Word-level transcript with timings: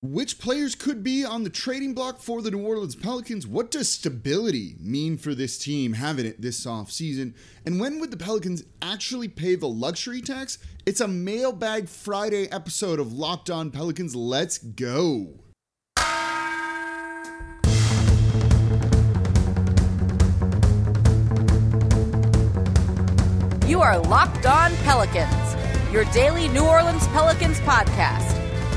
Which 0.00 0.38
players 0.38 0.76
could 0.76 1.02
be 1.02 1.24
on 1.24 1.42
the 1.42 1.50
trading 1.50 1.92
block 1.92 2.20
for 2.20 2.40
the 2.40 2.52
New 2.52 2.64
Orleans 2.64 2.94
Pelicans? 2.94 3.48
What 3.48 3.72
does 3.72 3.88
stability 3.88 4.76
mean 4.78 5.18
for 5.18 5.34
this 5.34 5.58
team 5.58 5.94
having 5.94 6.24
it 6.24 6.40
this 6.40 6.64
off 6.66 6.92
season? 6.92 7.34
And 7.66 7.80
when 7.80 7.98
would 7.98 8.12
the 8.12 8.16
Pelicans 8.16 8.62
actually 8.80 9.26
pay 9.26 9.56
the 9.56 9.66
luxury 9.66 10.20
tax? 10.20 10.58
It's 10.86 11.00
a 11.00 11.08
mailbag 11.08 11.88
Friday 11.88 12.48
episode 12.52 13.00
of 13.00 13.12
Locked 13.12 13.50
On 13.50 13.72
Pelicans. 13.72 14.14
Let's 14.14 14.58
go. 14.58 15.40
You 23.66 23.80
are 23.80 23.98
Locked 23.98 24.46
On 24.46 24.70
Pelicans, 24.84 25.92
your 25.92 26.04
daily 26.12 26.46
New 26.46 26.64
Orleans 26.64 27.04
Pelicans 27.08 27.58
podcast 27.62 28.47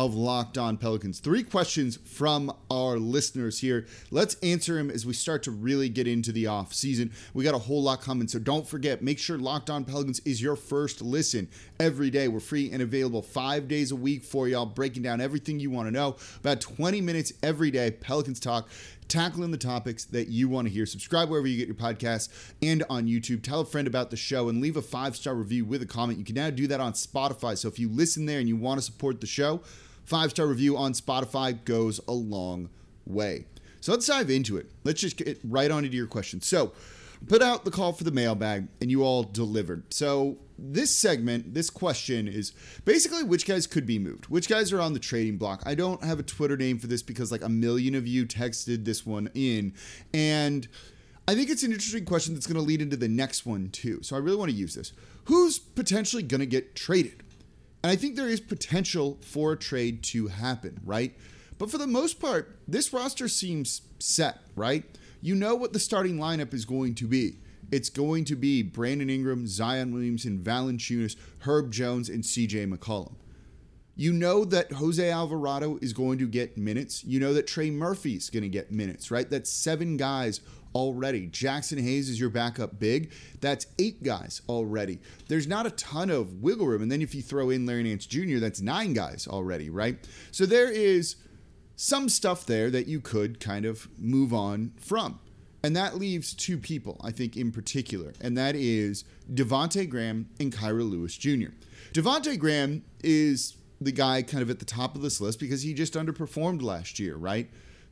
of 0.00 0.14
Locked 0.14 0.56
On 0.56 0.78
Pelicans. 0.78 1.20
Three 1.20 1.42
questions 1.42 1.98
from 2.04 2.50
our 2.70 2.96
listeners 2.96 3.58
here. 3.58 3.86
Let's 4.10 4.34
answer 4.36 4.76
them 4.76 4.90
as 4.90 5.04
we 5.04 5.12
start 5.12 5.42
to 5.42 5.50
really 5.50 5.90
get 5.90 6.08
into 6.08 6.32
the 6.32 6.46
off 6.46 6.72
season. 6.72 7.12
We 7.34 7.44
got 7.44 7.54
a 7.54 7.58
whole 7.58 7.82
lot 7.82 8.00
coming, 8.00 8.26
so 8.26 8.38
don't 8.38 8.66
forget, 8.66 9.02
make 9.02 9.18
sure 9.18 9.36
Locked 9.36 9.68
On 9.68 9.84
Pelicans 9.84 10.20
is 10.20 10.40
your 10.40 10.56
first 10.56 11.02
listen 11.02 11.48
every 11.78 12.08
day. 12.08 12.28
We're 12.28 12.40
free 12.40 12.70
and 12.72 12.80
available 12.80 13.20
five 13.20 13.68
days 13.68 13.90
a 13.92 13.96
week 13.96 14.24
for 14.24 14.48
y'all, 14.48 14.64
breaking 14.64 15.02
down 15.02 15.20
everything 15.20 15.60
you 15.60 15.70
want 15.70 15.86
to 15.86 15.92
know. 15.92 16.16
About 16.38 16.62
20 16.62 17.02
minutes 17.02 17.34
every 17.42 17.70
day, 17.70 17.90
Pelicans 17.90 18.40
talk 18.40 18.70
tackling 19.06 19.50
the 19.50 19.58
topics 19.58 20.04
that 20.04 20.28
you 20.28 20.48
want 20.48 20.66
to 20.68 20.72
hear. 20.72 20.86
Subscribe 20.86 21.28
wherever 21.28 21.46
you 21.46 21.58
get 21.58 21.66
your 21.66 21.74
podcasts 21.74 22.30
and 22.62 22.84
on 22.88 23.06
YouTube. 23.06 23.42
Tell 23.42 23.60
a 23.60 23.64
friend 23.66 23.86
about 23.88 24.10
the 24.10 24.16
show 24.16 24.48
and 24.48 24.62
leave 24.62 24.76
a 24.76 24.82
five 24.82 25.14
star 25.16 25.34
review 25.34 25.64
with 25.66 25.82
a 25.82 25.86
comment. 25.86 26.18
You 26.18 26.24
can 26.24 26.36
now 26.36 26.48
do 26.48 26.66
that 26.68 26.80
on 26.80 26.94
Spotify. 26.94 27.58
So 27.58 27.68
if 27.68 27.78
you 27.78 27.90
listen 27.90 28.24
there 28.24 28.38
and 28.38 28.48
you 28.48 28.56
want 28.56 28.78
to 28.78 28.82
support 28.82 29.20
the 29.20 29.26
show, 29.26 29.60
five 30.10 30.30
star 30.30 30.46
review 30.48 30.76
on 30.76 30.92
Spotify 30.92 31.64
goes 31.64 32.00
a 32.08 32.12
long 32.12 32.68
way. 33.06 33.46
So 33.80 33.92
let's 33.92 34.06
dive 34.06 34.28
into 34.28 34.56
it. 34.56 34.66
Let's 34.82 35.00
just 35.00 35.16
get 35.16 35.38
right 35.44 35.70
on 35.70 35.84
into 35.84 35.96
your 35.96 36.08
question. 36.08 36.42
So, 36.42 36.72
put 37.28 37.42
out 37.42 37.64
the 37.64 37.70
call 37.70 37.92
for 37.92 38.02
the 38.02 38.10
mailbag 38.10 38.66
and 38.80 38.90
you 38.90 39.04
all 39.04 39.22
delivered. 39.22 39.94
So, 39.94 40.36
this 40.58 40.90
segment, 40.90 41.54
this 41.54 41.70
question 41.70 42.28
is 42.28 42.52
basically 42.84 43.22
which 43.22 43.46
guys 43.46 43.66
could 43.68 43.86
be 43.86 43.98
moved, 43.98 44.26
which 44.26 44.48
guys 44.48 44.72
are 44.72 44.80
on 44.80 44.94
the 44.94 44.98
trading 44.98 45.38
block. 45.38 45.62
I 45.64 45.76
don't 45.76 46.02
have 46.02 46.18
a 46.18 46.24
Twitter 46.24 46.56
name 46.56 46.78
for 46.78 46.88
this 46.88 47.02
because 47.02 47.30
like 47.30 47.44
a 47.44 47.48
million 47.48 47.94
of 47.94 48.06
you 48.06 48.26
texted 48.26 48.84
this 48.84 49.06
one 49.06 49.30
in. 49.32 49.72
And 50.12 50.66
I 51.28 51.36
think 51.36 51.50
it's 51.50 51.62
an 51.62 51.70
interesting 51.70 52.04
question 52.04 52.34
that's 52.34 52.48
going 52.48 52.60
to 52.60 52.66
lead 52.66 52.82
into 52.82 52.96
the 52.96 53.08
next 53.08 53.46
one 53.46 53.70
too. 53.70 54.02
So, 54.02 54.16
I 54.16 54.18
really 54.18 54.36
want 54.36 54.50
to 54.50 54.56
use 54.56 54.74
this. 54.74 54.92
Who's 55.26 55.60
potentially 55.60 56.24
going 56.24 56.40
to 56.40 56.46
get 56.46 56.74
traded? 56.74 57.22
And 57.82 57.90
I 57.90 57.96
think 57.96 58.16
there 58.16 58.28
is 58.28 58.40
potential 58.40 59.18
for 59.22 59.52
a 59.52 59.56
trade 59.56 60.02
to 60.04 60.28
happen, 60.28 60.80
right? 60.84 61.16
But 61.58 61.70
for 61.70 61.78
the 61.78 61.86
most 61.86 62.20
part, 62.20 62.58
this 62.68 62.92
roster 62.92 63.28
seems 63.28 63.82
set, 63.98 64.38
right? 64.54 64.84
You 65.22 65.34
know 65.34 65.54
what 65.54 65.72
the 65.72 65.78
starting 65.78 66.16
lineup 66.16 66.54
is 66.54 66.64
going 66.64 66.94
to 66.96 67.06
be. 67.06 67.38
It's 67.70 67.88
going 67.88 68.24
to 68.24 68.36
be 68.36 68.62
Brandon 68.62 69.08
Ingram, 69.08 69.46
Zion 69.46 69.92
Williamson, 69.92 70.40
Valanciunas, 70.40 71.16
Herb 71.40 71.70
Jones, 71.70 72.08
and 72.08 72.24
CJ 72.24 72.72
McCollum. 72.72 73.14
You 73.94 74.12
know 74.12 74.44
that 74.46 74.72
Jose 74.72 75.10
Alvarado 75.10 75.78
is 75.82 75.92
going 75.92 76.18
to 76.18 76.26
get 76.26 76.56
minutes. 76.56 77.04
You 77.04 77.20
know 77.20 77.34
that 77.34 77.46
Trey 77.46 77.70
Murphy 77.70 78.14
is 78.14 78.30
going 78.30 78.42
to 78.42 78.48
get 78.48 78.72
minutes, 78.72 79.10
right? 79.10 79.28
That's 79.28 79.50
seven 79.50 79.96
guys 79.98 80.40
already. 80.74 81.28
Jaxson 81.28 81.80
Hayes 81.82 82.08
is 82.08 82.20
your 82.20 82.30
backup 82.30 82.78
big. 82.78 83.12
That's 83.40 83.66
eight 83.78 84.02
guys 84.02 84.42
already. 84.48 85.00
There's 85.28 85.46
not 85.46 85.66
a 85.66 85.70
ton 85.70 86.10
of 86.10 86.42
wiggle 86.42 86.66
room. 86.66 86.82
And 86.82 86.90
then 86.90 87.02
if 87.02 87.14
you 87.14 87.22
throw 87.22 87.50
in 87.50 87.66
Larry 87.66 87.82
Nance 87.82 88.06
Jr., 88.06 88.38
that's 88.38 88.60
nine 88.60 88.92
guys 88.92 89.26
already, 89.28 89.70
right? 89.70 89.98
So 90.30 90.46
there 90.46 90.70
is 90.70 91.16
some 91.76 92.08
stuff 92.08 92.44
there 92.46 92.70
that 92.70 92.86
you 92.86 93.00
could 93.00 93.40
kind 93.40 93.64
of 93.64 93.88
move 93.98 94.34
on 94.34 94.72
from. 94.78 95.18
And 95.62 95.76
that 95.76 95.96
leaves 95.96 96.32
two 96.32 96.56
people, 96.56 97.00
I 97.02 97.10
think, 97.10 97.36
in 97.36 97.52
particular, 97.52 98.14
and 98.20 98.36
that 98.38 98.56
is 98.56 99.04
Devonte 99.32 99.88
Graham 99.88 100.30
and 100.38 100.52
Kira 100.52 100.88
Lewis 100.88 101.16
Jr. 101.16 101.50
Devonte 101.92 102.38
Graham 102.38 102.82
is 103.04 103.56
the 103.80 103.92
guy 103.92 104.22
kind 104.22 104.42
of 104.42 104.50
at 104.50 104.58
the 104.58 104.64
top 104.64 104.94
of 104.94 105.02
this 105.02 105.20
list 105.20 105.38
because 105.38 105.62
he 105.62 105.74
just 105.74 105.94
underperformed 105.94 106.62
last 106.62 106.98
year, 106.98 107.16
right? 107.16 107.50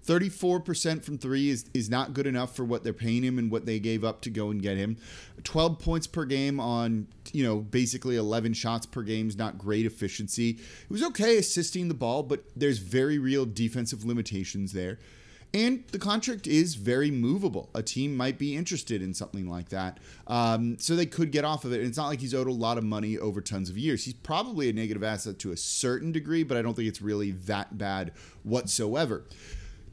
34% 0.09 1.05
from 1.05 1.19
three 1.19 1.51
is, 1.51 1.67
is 1.75 1.91
not 1.91 2.15
good 2.15 2.27
enough 2.27 2.57
for 2.57 2.65
what 2.65 2.83
they're 2.83 2.95
paying 2.95 3.23
him 3.23 3.39
and 3.39 3.51
what 3.51 3.67
they 3.67 3.79
gave 3.79 4.05
up 4.05 4.23
to 4.23 4.31
go 4.31 4.49
and 4.49 4.63
get 4.63 4.79
him. 4.79 4.97
12 5.45 5.79
points 5.79 6.07
per 6.07 6.25
game 6.25 6.59
on, 6.59 7.07
you 7.33 7.45
know, 7.45 7.59
basically 7.59 8.17
11 8.17 8.55
shots 8.55 8.87
per 8.87 9.03
game 9.03 9.29
is 9.29 9.37
not 9.37 9.59
great 9.59 9.85
efficiency. 9.85 10.51
It 10.51 10.91
was 10.91 11.03
okay 11.03 11.37
assisting 11.37 11.89
the 11.89 11.95
ball, 11.95 12.23
but 12.23 12.43
there's 12.57 12.79
very 12.79 13.19
real 13.19 13.45
defensive 13.45 14.03
limitations 14.03 14.73
there. 14.73 14.99
And 15.53 15.85
the 15.93 15.99
contract 15.99 16.47
is 16.47 16.75
very 16.75 17.11
movable. 17.11 17.69
A 17.75 17.83
team 17.83 18.17
might 18.17 18.39
be 18.39 18.57
interested 18.57 19.03
in 19.03 19.13
something 19.13 19.49
like 19.49 19.69
that. 19.71 19.99
Um, 20.27 20.79
so 20.79 20.97
they 20.97 21.07
could 21.07 21.33
get 21.33 21.45
off 21.45 21.65
of 21.67 21.73
it. 21.73 21.81
And 21.81 21.87
it's 21.87 21.97
not 21.99 22.09
like 22.09 22.21
he's 22.21 22.35
owed 22.35 22.49
a 22.49 22.53
lot 22.53 22.79
of 22.79 22.85
money 22.85 23.19
over 23.19 23.43
tons 23.43 23.69
of 23.69 23.77
years. 23.77 24.05
He's 24.05 24.15
probably 24.15 24.71
a 24.71 24.73
negative 24.73 25.03
asset 25.03 25.39
to 25.41 25.53
a 25.53 25.57
certain 25.57 26.13
degree, 26.13 26.45
but 26.45 26.57
I 26.57 26.63
don't 26.63 26.75
think 26.75 26.89
it's 26.89 27.03
really 27.03 27.31
that 27.31 27.77
bad 27.77 28.13
whatsoever. 28.43 29.25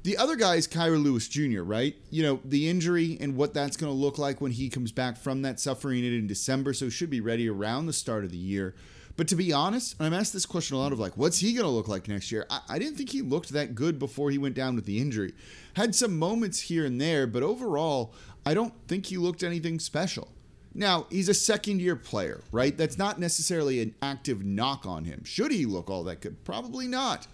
The 0.06 0.18
other 0.18 0.36
guy 0.36 0.54
is 0.54 0.68
Kira 0.68 1.04
Lewis 1.04 1.28
Jr., 1.28 1.64
right? 1.64 1.96
You 2.12 2.22
know, 2.22 2.40
the 2.46 2.70
injury 2.70 3.18
and 3.20 3.36
what 3.36 3.56
that's 3.56 3.76
going 3.76 3.92
to 3.92 3.98
look 3.98 4.20
like 4.20 4.40
when 4.40 4.52
he 4.52 4.70
comes 4.70 4.92
back 4.92 5.18
from 5.18 5.42
that, 5.42 5.60
suffering 5.60 6.06
it 6.06 6.14
in 6.14 6.28
December. 6.28 6.74
So 6.74 6.90
should 6.90 7.10
be 7.10 7.22
ready 7.22 7.50
around 7.50 7.88
the 7.88 7.94
start 7.94 8.24
of 8.24 8.30
the 8.30 8.38
year. 8.38 8.76
But 9.18 9.28
to 9.30 9.36
be 9.36 9.52
honest, 9.52 9.96
I'm 10.00 10.14
asked 10.14 10.32
this 10.32 10.46
question 10.46 10.78
a 10.78 10.80
lot 10.80 10.92
of 10.92 11.00
like, 11.00 11.18
what's 11.18 11.40
he 11.40 11.54
going 11.54 11.66
to 11.66 11.72
look 11.72 11.88
like 11.88 12.08
next 12.08 12.32
year? 12.32 12.46
I, 12.52 12.60
I, 12.70 12.78
didn't 12.78 12.98
think 12.98 13.10
he 13.10 13.24
looked 13.24 13.50
that 13.50 13.74
good 13.74 13.98
before 13.98 14.30
he 14.30 14.38
went 14.38 14.54
down 14.54 14.76
with 14.76 14.86
the 14.86 15.02
injury. 15.02 15.34
Had 15.74 15.96
some 15.96 16.20
moments 16.20 16.62
here 16.62 16.86
and 16.86 17.02
there, 17.02 17.26
but 17.26 17.42
overall, 17.42 18.14
I 18.46 18.54
don't 18.54 18.76
think 18.88 19.08
he 19.08 19.18
looked 19.18 19.42
anything 19.42 19.80
special. 19.80 20.28
Now, 20.76 21.08
he's 21.10 21.30
a 21.30 21.34
second 21.34 21.82
year 21.82 21.96
player, 21.96 22.42
right? 22.52 22.78
That's 22.78 23.00
not 23.00 23.20
necessarily 23.20 23.82
an 23.82 23.96
active 24.04 24.46
knock 24.46 24.86
on 24.86 25.06
him. 25.06 25.24
Should 25.24 25.52
he 25.52 25.66
look 25.66 25.90
all 25.90 26.04
that 26.04 26.22
good? 26.22 26.44
Probably 26.44 26.88
not. 26.88 27.26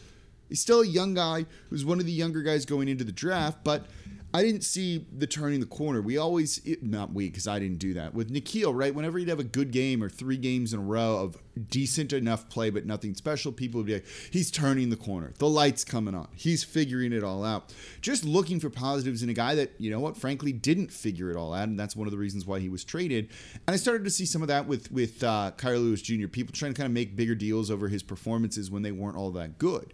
He's 0.52 0.60
still 0.60 0.82
a 0.82 0.86
young 0.86 1.14
guy 1.14 1.46
who's 1.70 1.86
one 1.86 2.02
of 2.02 2.06
the 2.06 2.12
younger 2.12 2.42
guys 2.42 2.66
going 2.66 2.90
into 2.90 3.06
the 3.06 3.14
draft, 3.14 3.60
but 3.64 3.86
I 4.34 4.44
didn't 4.44 4.66
see 4.66 5.06
the 5.18 5.26
turning 5.26 5.62
the 5.62 5.66
corner. 5.66 6.02
We 6.02 6.18
always, 6.18 6.60
not 6.82 7.14
we, 7.14 7.30
because 7.30 7.48
I 7.48 7.58
didn't 7.58 7.80
do 7.80 7.94
that. 7.94 8.14
With 8.14 8.34
Nickeil, 8.34 8.74
right? 8.76 8.94
Whenever 8.94 9.18
he'd 9.18 9.30
have 9.30 9.40
a 9.40 9.46
good 9.46 9.72
game 9.72 10.04
or 10.04 10.10
three 10.10 10.36
games 10.36 10.74
in 10.74 10.82
a 10.82 10.84
row 10.84 11.20
of 11.20 11.38
decent 11.70 12.12
enough 12.12 12.50
play, 12.50 12.70
but 12.70 12.86
nothing 12.86 13.16
special, 13.16 13.54
people 13.54 13.78
would 13.80 13.88
be 13.88 13.94
like, 13.94 14.06
he's 14.30 14.52
turning 14.52 14.90
the 14.90 14.98
corner. 14.98 15.32
The 15.38 15.48
light's 15.48 15.86
coming 15.86 16.16
on. 16.16 16.28
He's 16.36 16.66
figuring 16.66 17.14
it 17.14 17.24
all 17.24 17.46
out. 17.46 17.74
Just 18.02 18.26
looking 18.26 18.60
for 18.60 18.70
positives 18.70 19.24
in 19.24 19.30
a 19.30 19.34
guy 19.34 19.56
that, 19.56 19.72
you 19.78 19.90
know 19.90 20.02
what, 20.02 20.18
frankly, 20.18 20.52
didn't 20.52 20.92
figure 20.92 21.32
it 21.32 21.38
all 21.38 21.54
out. 21.54 21.70
And 21.70 21.80
that's 21.80 21.96
one 21.96 22.08
of 22.08 22.12
the 22.12 22.18
reasons 22.18 22.46
why 22.46 22.60
he 22.60 22.68
was 22.68 22.84
traded. 22.84 23.30
And 23.68 23.74
I 23.74 23.78
started 23.78 24.04
to 24.04 24.12
see 24.12 24.26
some 24.26 24.42
of 24.42 24.50
that 24.50 24.68
with, 24.68 24.92
with 24.92 25.24
uh, 25.24 25.52
Lewis 25.64 26.02
Jr., 26.02 26.28
people 26.28 26.54
trying 26.54 26.74
to 26.74 26.78
kind 26.78 26.88
of 26.88 26.94
make 26.94 27.16
bigger 27.16 27.36
deals 27.36 27.72
over 27.72 27.88
his 27.88 28.04
performances 28.04 28.70
when 28.70 28.82
they 28.82 28.92
weren't 28.92 29.16
all 29.16 29.32
that 29.32 29.58
good. 29.58 29.94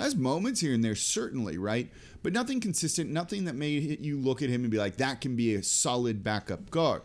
Has 0.00 0.16
moments 0.16 0.60
here 0.60 0.74
and 0.74 0.82
there, 0.82 0.94
certainly, 0.94 1.58
right? 1.58 1.90
But 2.22 2.32
nothing 2.32 2.60
consistent, 2.60 3.10
nothing 3.10 3.44
that 3.44 3.54
made 3.54 4.04
you 4.04 4.18
look 4.18 4.42
at 4.42 4.48
him 4.48 4.62
and 4.62 4.70
be 4.70 4.78
like, 4.78 4.96
that 4.96 5.20
can 5.20 5.36
be 5.36 5.54
a 5.54 5.62
solid 5.62 6.22
backup 6.22 6.70
guard. 6.70 7.02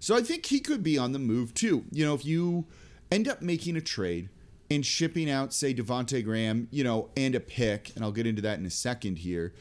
So 0.00 0.16
I 0.16 0.22
think 0.22 0.46
he 0.46 0.60
could 0.60 0.82
be 0.82 0.98
on 0.98 1.12
the 1.12 1.18
move 1.18 1.54
too. 1.54 1.84
You 1.90 2.06
know, 2.06 2.14
if 2.14 2.24
you 2.24 2.66
end 3.10 3.28
up 3.28 3.42
making 3.42 3.76
a 3.76 3.80
trade 3.80 4.28
and 4.70 4.84
shipping 4.86 5.30
out, 5.30 5.52
say, 5.52 5.74
Devonte 5.74 6.24
Graham, 6.24 6.68
you 6.70 6.84
know, 6.84 7.10
and 7.16 7.34
a 7.34 7.40
pick, 7.40 7.92
and 7.94 8.04
I'll 8.04 8.12
get 8.12 8.26
into 8.26 8.42
that 8.42 8.58
in 8.58 8.66
a 8.66 8.70
second 8.70 9.18
here. 9.18 9.52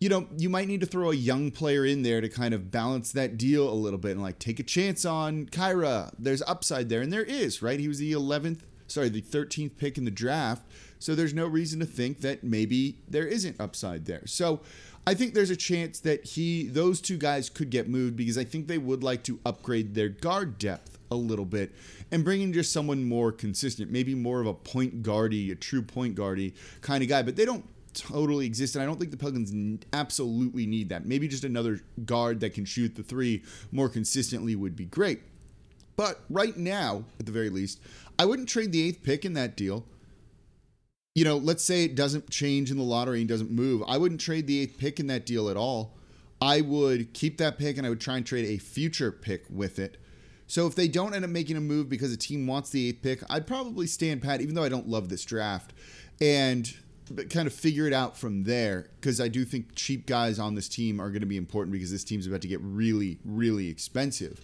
You 0.00 0.08
know, 0.08 0.28
you 0.36 0.48
might 0.48 0.68
need 0.68 0.80
to 0.80 0.86
throw 0.86 1.10
a 1.10 1.14
young 1.14 1.50
player 1.50 1.84
in 1.84 2.02
there 2.02 2.20
to 2.20 2.28
kind 2.28 2.54
of 2.54 2.70
balance 2.70 3.10
that 3.12 3.36
deal 3.36 3.68
a 3.68 3.74
little 3.74 3.98
bit 3.98 4.12
and 4.12 4.22
like 4.22 4.38
take 4.38 4.60
a 4.60 4.62
chance 4.62 5.04
on 5.04 5.46
Kira. 5.46 6.14
There's 6.18 6.42
upside 6.42 6.88
there, 6.88 7.00
and 7.00 7.12
there 7.12 7.24
is, 7.24 7.62
right? 7.62 7.80
He 7.80 7.88
was 7.88 7.98
the 7.98 8.12
11th, 8.12 8.60
sorry, 8.86 9.08
the 9.08 9.22
13th 9.22 9.76
pick 9.76 9.98
in 9.98 10.04
the 10.04 10.12
draft. 10.12 10.62
So 10.98 11.14
there's 11.14 11.34
no 11.34 11.46
reason 11.46 11.80
to 11.80 11.86
think 11.86 12.20
that 12.22 12.42
maybe 12.42 12.98
there 13.08 13.26
isn't 13.26 13.60
upside 13.60 14.06
there. 14.06 14.26
So 14.26 14.60
I 15.06 15.14
think 15.14 15.34
there's 15.34 15.50
a 15.50 15.56
chance 15.56 16.00
that 16.00 16.24
he 16.24 16.68
those 16.68 17.00
two 17.00 17.16
guys 17.16 17.48
could 17.48 17.70
get 17.70 17.88
moved 17.88 18.16
because 18.16 18.36
I 18.36 18.44
think 18.44 18.66
they 18.66 18.78
would 18.78 19.02
like 19.02 19.22
to 19.24 19.38
upgrade 19.46 19.94
their 19.94 20.08
guard 20.08 20.58
depth 20.58 20.98
a 21.10 21.14
little 21.14 21.44
bit 21.44 21.72
and 22.10 22.24
bring 22.24 22.42
in 22.42 22.52
just 22.52 22.72
someone 22.72 23.04
more 23.04 23.32
consistent, 23.32 23.90
maybe 23.90 24.14
more 24.14 24.40
of 24.40 24.46
a 24.46 24.54
point 24.54 25.02
guardy, 25.02 25.50
a 25.50 25.54
true 25.54 25.82
point 25.82 26.14
guardy 26.14 26.54
kind 26.80 27.02
of 27.02 27.08
guy. 27.08 27.22
But 27.22 27.36
they 27.36 27.44
don't 27.44 27.64
totally 27.94 28.46
exist, 28.46 28.74
and 28.74 28.82
I 28.82 28.86
don't 28.86 28.98
think 28.98 29.10
the 29.10 29.16
Pelicans 29.16 29.84
absolutely 29.92 30.66
need 30.66 30.88
that. 30.90 31.06
Maybe 31.06 31.28
just 31.28 31.44
another 31.44 31.80
guard 32.04 32.40
that 32.40 32.54
can 32.54 32.64
shoot 32.64 32.94
the 32.94 33.02
three 33.02 33.42
more 33.72 33.88
consistently 33.88 34.54
would 34.56 34.76
be 34.76 34.84
great. 34.84 35.20
But 35.96 36.20
right 36.30 36.56
now, 36.56 37.04
at 37.18 37.26
the 37.26 37.32
very 37.32 37.50
least, 37.50 37.80
I 38.18 38.24
wouldn't 38.24 38.48
trade 38.48 38.72
the 38.72 38.86
eighth 38.86 39.02
pick 39.02 39.24
in 39.24 39.32
that 39.34 39.56
deal. 39.56 39.84
You 41.18 41.24
know, 41.24 41.36
let's 41.36 41.64
say 41.64 41.82
it 41.82 41.96
doesn't 41.96 42.30
change 42.30 42.70
in 42.70 42.76
the 42.76 42.84
lottery 42.84 43.18
and 43.18 43.28
doesn't 43.28 43.50
move. 43.50 43.82
I 43.88 43.98
wouldn't 43.98 44.20
trade 44.20 44.46
the 44.46 44.60
eighth 44.60 44.78
pick 44.78 45.00
in 45.00 45.08
that 45.08 45.26
deal 45.26 45.48
at 45.48 45.56
all. 45.56 45.96
I 46.40 46.60
would 46.60 47.12
keep 47.12 47.38
that 47.38 47.58
pick 47.58 47.76
and 47.76 47.84
I 47.84 47.90
would 47.90 48.00
try 48.00 48.18
and 48.18 48.24
trade 48.24 48.44
a 48.44 48.58
future 48.58 49.10
pick 49.10 49.44
with 49.50 49.80
it. 49.80 49.96
So 50.46 50.68
if 50.68 50.76
they 50.76 50.86
don't 50.86 51.14
end 51.14 51.24
up 51.24 51.30
making 51.32 51.56
a 51.56 51.60
move 51.60 51.88
because 51.88 52.12
a 52.12 52.16
team 52.16 52.46
wants 52.46 52.70
the 52.70 52.88
eighth 52.88 53.02
pick, 53.02 53.24
I'd 53.28 53.48
probably 53.48 53.88
stand 53.88 54.22
pat, 54.22 54.40
even 54.40 54.54
though 54.54 54.62
I 54.62 54.68
don't 54.68 54.88
love 54.88 55.08
this 55.08 55.24
draft, 55.24 55.72
and 56.20 56.72
kind 57.30 57.48
of 57.48 57.52
figure 57.52 57.88
it 57.88 57.92
out 57.92 58.16
from 58.16 58.44
there. 58.44 58.86
Because 59.00 59.20
I 59.20 59.26
do 59.26 59.44
think 59.44 59.74
cheap 59.74 60.06
guys 60.06 60.38
on 60.38 60.54
this 60.54 60.68
team 60.68 61.00
are 61.00 61.08
going 61.08 61.22
to 61.22 61.26
be 61.26 61.36
important 61.36 61.72
because 61.72 61.90
this 61.90 62.04
team's 62.04 62.28
about 62.28 62.42
to 62.42 62.48
get 62.48 62.60
really, 62.62 63.18
really 63.24 63.66
expensive. 63.66 64.40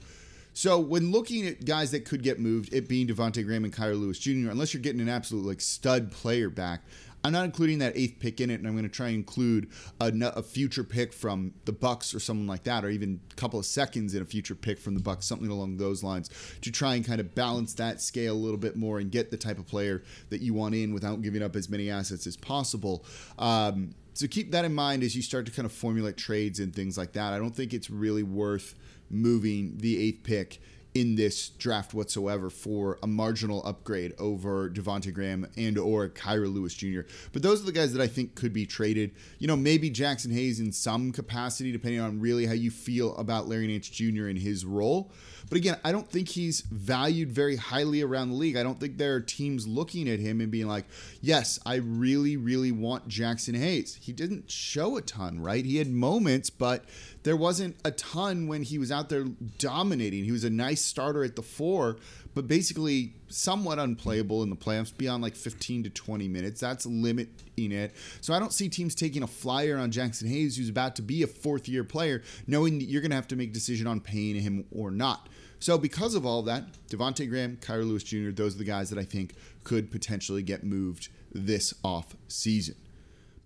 So 0.54 0.78
when 0.78 1.10
looking 1.10 1.46
at 1.46 1.64
guys 1.64 1.90
that 1.90 2.04
could 2.04 2.22
get 2.22 2.38
moved, 2.38 2.72
it 2.72 2.88
being 2.88 3.08
Devonte 3.08 3.44
Graham 3.44 3.64
and 3.64 3.74
Kira 3.74 4.00
Lewis 4.00 4.20
Jr., 4.20 4.50
unless 4.50 4.72
you're 4.72 4.82
getting 4.82 5.00
an 5.00 5.08
absolute 5.08 5.44
like 5.44 5.60
stud 5.60 6.12
player 6.12 6.48
back, 6.48 6.82
I'm 7.24 7.32
not 7.32 7.44
including 7.44 7.78
that 7.78 7.96
eighth 7.96 8.20
pick 8.20 8.40
in 8.40 8.50
it, 8.50 8.60
and 8.60 8.66
I'm 8.66 8.74
going 8.74 8.84
to 8.84 8.88
try 8.90 9.08
and 9.08 9.16
include 9.16 9.70
a, 9.98 10.12
a, 10.36 10.42
future 10.42 10.84
pick 10.84 11.12
from 11.12 11.54
the 11.64 11.72
Bucks 11.72 12.14
or 12.14 12.20
someone 12.20 12.46
like 12.46 12.64
that, 12.64 12.84
or 12.84 12.90
even 12.90 13.18
a 13.32 13.34
couple 13.34 13.58
of 13.58 13.64
seconds 13.64 14.14
in 14.14 14.20
a 14.20 14.26
future 14.26 14.54
pick 14.54 14.78
from 14.78 14.94
the 14.94 15.00
Bucks, 15.00 15.24
something 15.24 15.48
along 15.48 15.78
those 15.78 16.04
lines, 16.04 16.28
to 16.60 16.70
try 16.70 16.94
and 16.94 17.04
kind 17.04 17.20
of 17.20 17.34
balance 17.34 17.72
that 17.74 18.02
scale 18.02 18.34
a 18.34 18.36
little 18.36 18.58
bit 18.58 18.76
more 18.76 18.98
and 18.98 19.10
get 19.10 19.30
the 19.30 19.38
type 19.38 19.58
of 19.58 19.66
player 19.66 20.02
that 20.28 20.42
you 20.42 20.52
want 20.52 20.74
in 20.74 20.92
without 20.92 21.22
giving 21.22 21.42
up 21.42 21.56
as 21.56 21.70
many 21.70 21.90
assets 21.90 22.26
as 22.26 22.36
possible. 22.36 23.04
Um, 23.38 23.94
so 24.12 24.28
keep 24.28 24.52
that 24.52 24.66
in 24.66 24.74
mind 24.74 25.02
as 25.02 25.16
you 25.16 25.22
start 25.22 25.46
to 25.46 25.52
kind 25.52 25.66
of 25.66 25.72
formulate 25.72 26.16
trades 26.16 26.60
and 26.60 26.74
things 26.74 26.96
like 26.96 27.14
that. 27.14 27.32
I 27.32 27.38
don't 27.38 27.56
think 27.56 27.72
it's 27.72 27.90
really 27.90 28.22
worth 28.22 28.74
moving 29.10 29.78
the 29.78 30.00
eighth 30.00 30.22
pick 30.22 30.60
in 30.94 31.16
this 31.16 31.48
draft 31.48 31.92
whatsoever 31.92 32.48
for 32.48 32.98
a 33.02 33.06
marginal 33.06 33.66
upgrade 33.66 34.12
over 34.18 34.70
Devonte 34.70 35.12
Graham 35.12 35.46
and 35.56 35.76
or 35.76 36.08
Kira 36.08 36.52
Lewis 36.52 36.72
Jr. 36.72 37.00
But 37.32 37.42
those 37.42 37.62
are 37.62 37.66
the 37.66 37.72
guys 37.72 37.92
that 37.92 38.02
I 38.02 38.06
think 38.06 38.36
could 38.36 38.52
be 38.52 38.64
traded. 38.64 39.10
You 39.40 39.48
know, 39.48 39.56
maybe 39.56 39.90
Jaxson 39.90 40.32
Hayes 40.32 40.60
in 40.60 40.70
some 40.70 41.10
capacity, 41.10 41.72
depending 41.72 42.00
on 42.00 42.20
really 42.20 42.46
how 42.46 42.52
you 42.52 42.70
feel 42.70 43.16
about 43.16 43.48
Larry 43.48 43.66
Nance 43.66 43.88
Jr. 43.88 44.28
in 44.28 44.36
his 44.36 44.64
role. 44.64 45.10
But 45.48 45.58
again, 45.58 45.76
I 45.84 45.92
don't 45.92 46.08
think 46.08 46.28
he's 46.28 46.62
valued 46.62 47.30
very 47.30 47.56
highly 47.56 48.02
around 48.02 48.30
the 48.30 48.36
league. 48.36 48.56
I 48.56 48.62
don't 48.62 48.80
think 48.80 48.96
there 48.96 49.14
are 49.14 49.20
teams 49.20 49.66
looking 49.66 50.08
at 50.08 50.18
him 50.18 50.40
and 50.40 50.50
being 50.50 50.66
like, 50.66 50.86
yes, 51.20 51.58
I 51.66 51.76
really, 51.76 52.36
really 52.36 52.72
want 52.72 53.08
Jaxson 53.08 53.56
Hayes. 53.56 53.98
He 54.00 54.12
didn't 54.12 54.50
show 54.50 54.96
a 54.96 55.02
ton, 55.02 55.40
right? 55.40 55.64
He 55.64 55.76
had 55.76 55.90
moments, 55.90 56.50
but 56.50 56.84
there 57.24 57.36
wasn't 57.36 57.76
a 57.84 57.90
ton 57.90 58.46
when 58.46 58.62
he 58.62 58.78
was 58.78 58.90
out 58.90 59.08
there 59.08 59.24
dominating. 59.58 60.24
He 60.24 60.32
was 60.32 60.44
a 60.44 60.50
nice 60.50 60.83
starter 60.84 61.24
at 61.24 61.36
the 61.36 61.42
four, 61.42 61.96
but 62.34 62.46
basically 62.46 63.14
somewhat 63.28 63.78
unplayable 63.78 64.42
in 64.42 64.50
the 64.50 64.56
playoffs 64.56 64.96
beyond 64.96 65.22
like 65.22 65.34
15 65.36 65.84
to 65.84 65.90
20 65.90 66.28
minutes. 66.28 66.60
That's 66.60 66.86
limiting 66.86 67.72
it. 67.72 67.94
So 68.20 68.34
I 68.34 68.38
don't 68.38 68.52
see 68.52 68.68
teams 68.68 68.94
taking 68.94 69.22
a 69.22 69.26
flyer 69.26 69.76
on 69.76 69.90
Jaxson 69.90 70.28
Hayes, 70.28 70.56
who's 70.56 70.68
about 70.68 70.96
to 70.96 71.02
be 71.02 71.22
a 71.22 71.26
fourth 71.26 71.68
year 71.68 71.84
player, 71.84 72.22
knowing 72.46 72.78
that 72.78 72.86
you're 72.86 73.02
going 73.02 73.10
to 73.10 73.16
have 73.16 73.28
to 73.28 73.36
make 73.36 73.50
a 73.50 73.54
decision 73.54 73.86
on 73.86 74.00
paying 74.00 74.36
him 74.36 74.66
or 74.70 74.90
not. 74.90 75.28
So 75.58 75.78
because 75.78 76.14
of 76.14 76.26
all 76.26 76.42
that, 76.42 76.64
Devonte 76.88 77.28
Graham, 77.28 77.56
Kira 77.56 77.86
Lewis 77.86 78.02
Jr., 78.02 78.30
those 78.30 78.54
are 78.54 78.58
the 78.58 78.64
guys 78.64 78.90
that 78.90 78.98
I 78.98 79.04
think 79.04 79.34
could 79.62 79.90
potentially 79.90 80.42
get 80.42 80.62
moved 80.64 81.08
this 81.32 81.72
off 81.82 82.14
season. 82.28 82.74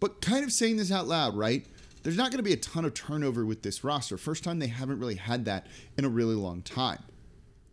But 0.00 0.20
kind 0.20 0.44
of 0.44 0.52
saying 0.52 0.76
this 0.76 0.90
out 0.90 1.06
loud, 1.06 1.36
right? 1.36 1.64
there's 2.02 2.16
not 2.16 2.30
going 2.30 2.38
to 2.38 2.42
be 2.42 2.52
a 2.52 2.56
ton 2.56 2.84
of 2.84 2.94
turnover 2.94 3.44
with 3.44 3.62
this 3.62 3.84
roster. 3.84 4.16
First 4.16 4.44
time 4.44 4.58
they 4.58 4.68
haven't 4.68 4.98
really 4.98 5.16
had 5.16 5.44
that 5.46 5.66
in 5.96 6.04
a 6.04 6.08
really 6.08 6.34
long 6.34 6.62
time. 6.62 7.02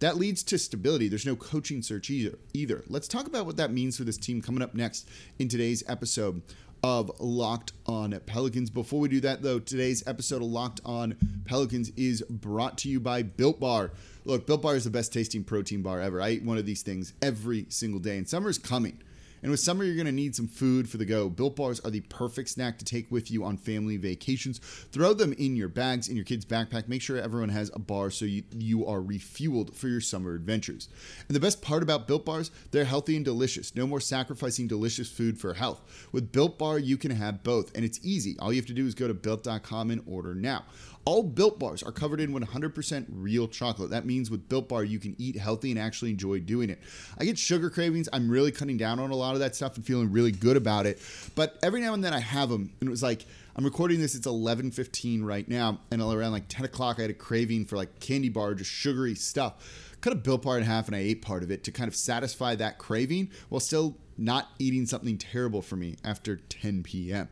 That 0.05 0.17
leads 0.17 0.43
to 0.43 0.59
stability. 0.59 1.07
There's 1.07 1.25
no 1.25 1.35
coaching 1.35 1.81
search 1.81 2.11
either. 2.11 2.37
Either. 2.53 2.83
Let's 2.87 3.07
talk 3.07 3.25
about 3.25 3.47
what 3.47 3.57
that 3.57 3.73
means 3.73 3.97
for 3.97 4.03
this 4.03 4.17
team 4.17 4.39
coming 4.39 4.61
up 4.61 4.75
next 4.75 5.09
in 5.39 5.47
today's 5.47 5.83
episode 5.87 6.43
of 6.83 7.11
Locked 7.19 7.73
On 7.87 8.11
Pelicans. 8.27 8.69
Before 8.69 8.99
we 8.99 9.09
do 9.09 9.19
that, 9.21 9.41
though, 9.41 9.57
today's 9.57 10.07
episode 10.07 10.43
of 10.43 10.49
Locked 10.49 10.79
On 10.85 11.15
Pelicans 11.45 11.91
is 11.97 12.21
brought 12.29 12.77
to 12.77 12.87
you 12.87 12.99
by 12.99 13.23
Built 13.23 13.59
Bar. 13.59 13.93
Look, 14.25 14.45
Built 14.45 14.61
Bar 14.61 14.75
is 14.75 14.83
the 14.83 14.91
best 14.91 15.11
tasting 15.11 15.43
protein 15.43 15.81
bar 15.81 15.99
ever. 15.99 16.21
I 16.21 16.29
eat 16.29 16.43
one 16.43 16.59
of 16.59 16.67
these 16.67 16.83
things 16.83 17.13
every 17.23 17.65
single 17.69 17.99
day, 17.99 18.19
and 18.19 18.29
summer's 18.29 18.59
coming. 18.59 18.99
And 19.45 19.51
with 19.51 19.59
summer, 19.59 19.83
you're 19.83 19.93
going 19.93 20.07
to 20.07 20.11
need 20.11 20.35
some 20.35 20.47
food 20.47 20.89
for 20.89 20.97
the 20.97 21.05
go. 21.05 21.29
Built 21.29 21.55
bars 21.55 21.79
are 21.81 21.91
the 21.91 21.99
perfect 21.99 22.49
snack 22.49 22.79
to 22.79 22.85
take 22.85 23.11
with 23.11 23.29
you 23.29 23.43
on 23.43 23.57
family 23.57 23.95
vacations. 23.95 24.57
Throw 24.57 25.13
them 25.13 25.33
in 25.33 25.55
your 25.55 25.67
bags, 25.67 26.07
in 26.07 26.15
your 26.15 26.25
kid's 26.25 26.45
backpack. 26.45 26.87
Make 26.87 27.03
sure 27.03 27.19
everyone 27.19 27.49
has 27.49 27.69
a 27.75 27.77
bar 27.77 28.09
so 28.09 28.25
you, 28.25 28.41
you 28.57 28.87
are 28.87 29.01
refueled 29.01 29.75
for 29.75 29.87
your 29.87 30.01
summer 30.01 30.33
adventures. 30.33 30.89
And 31.27 31.35
the 31.35 31.39
best 31.39 31.61
part 31.61 31.83
about 31.83 32.07
Built 32.07 32.25
Bars, 32.25 32.49
they're 32.71 32.85
healthy 32.85 33.15
and 33.17 33.23
delicious. 33.23 33.75
No 33.75 33.85
more 33.85 33.99
sacrificing 33.99 34.67
delicious 34.67 35.11
food 35.11 35.37
for 35.37 35.53
health. 35.53 36.09
With 36.11 36.31
Built 36.31 36.57
Bar, 36.57 36.79
you 36.79 36.97
can 36.97 37.11
have 37.11 37.43
both, 37.43 37.71
and 37.75 37.85
it's 37.85 37.99
easy. 38.03 38.35
All 38.39 38.51
you 38.51 38.59
have 38.59 38.65
to 38.65 38.73
do 38.73 38.87
is 38.87 38.95
go 38.95 39.07
to 39.07 39.13
built.com 39.13 39.91
and 39.91 40.01
order 40.07 40.33
now. 40.33 40.63
All 41.05 41.21
Built 41.21 41.59
Bars 41.59 41.83
are 41.83 41.91
covered 41.91 42.19
in 42.19 42.33
100% 42.33 43.05
real 43.11 43.47
chocolate. 43.47 43.91
That 43.91 44.07
means 44.07 44.31
with 44.31 44.49
Built 44.49 44.67
Bar, 44.67 44.83
you 44.83 44.97
can 44.97 45.15
eat 45.19 45.35
healthy 45.35 45.69
and 45.69 45.79
actually 45.79 46.09
enjoy 46.09 46.39
doing 46.39 46.71
it. 46.71 46.79
I 47.19 47.25
get 47.25 47.37
sugar 47.37 47.69
cravings. 47.69 48.09
I'm 48.11 48.27
really 48.27 48.51
cutting 48.51 48.75
down 48.75 48.99
on 48.99 49.11
a 49.11 49.15
lot 49.15 49.35
of 49.35 49.39
that 49.39 49.55
stuff 49.55 49.75
and 49.75 49.85
feeling 49.85 50.11
really 50.11 50.31
good 50.31 50.57
about 50.57 50.87
it. 50.87 50.99
But 51.35 51.59
every 51.61 51.79
now 51.79 51.93
and 51.93 52.03
then 52.03 52.13
I 52.13 52.19
have 52.19 52.49
them, 52.49 52.73
and 52.79 52.87
it 52.87 52.89
was 52.89 53.03
like, 53.03 53.27
I'm 53.55 53.63
recording 53.63 54.01
this. 54.01 54.15
It's 54.15 54.25
11:15 54.25 55.23
right 55.23 55.47
now, 55.47 55.79
and 55.91 56.01
around 56.01 56.31
like 56.31 56.47
10 56.49 56.65
o'clock, 56.65 56.97
I 56.97 57.03
had 57.03 57.11
a 57.11 57.13
craving 57.13 57.65
for 57.65 57.77
like 57.77 57.99
candy 57.99 58.29
bar, 58.29 58.55
just 58.55 58.71
sugary 58.71 59.13
stuff. 59.13 59.93
Cut 60.01 60.11
a 60.11 60.15
Built 60.15 60.41
Bar 60.41 60.57
in 60.57 60.63
half, 60.63 60.87
and 60.87 60.95
I 60.95 60.99
ate 60.99 61.21
part 61.21 61.43
of 61.43 61.51
it 61.51 61.63
to 61.65 61.71
kind 61.71 61.87
of 61.87 61.95
satisfy 61.95 62.55
that 62.55 62.79
craving 62.79 63.29
while 63.49 63.61
still 63.61 63.97
not 64.17 64.49
eating 64.57 64.87
something 64.87 65.19
terrible 65.19 65.61
for 65.61 65.75
me 65.75 65.97
after 66.03 66.35
10 66.35 66.83
p.m. 66.83 67.29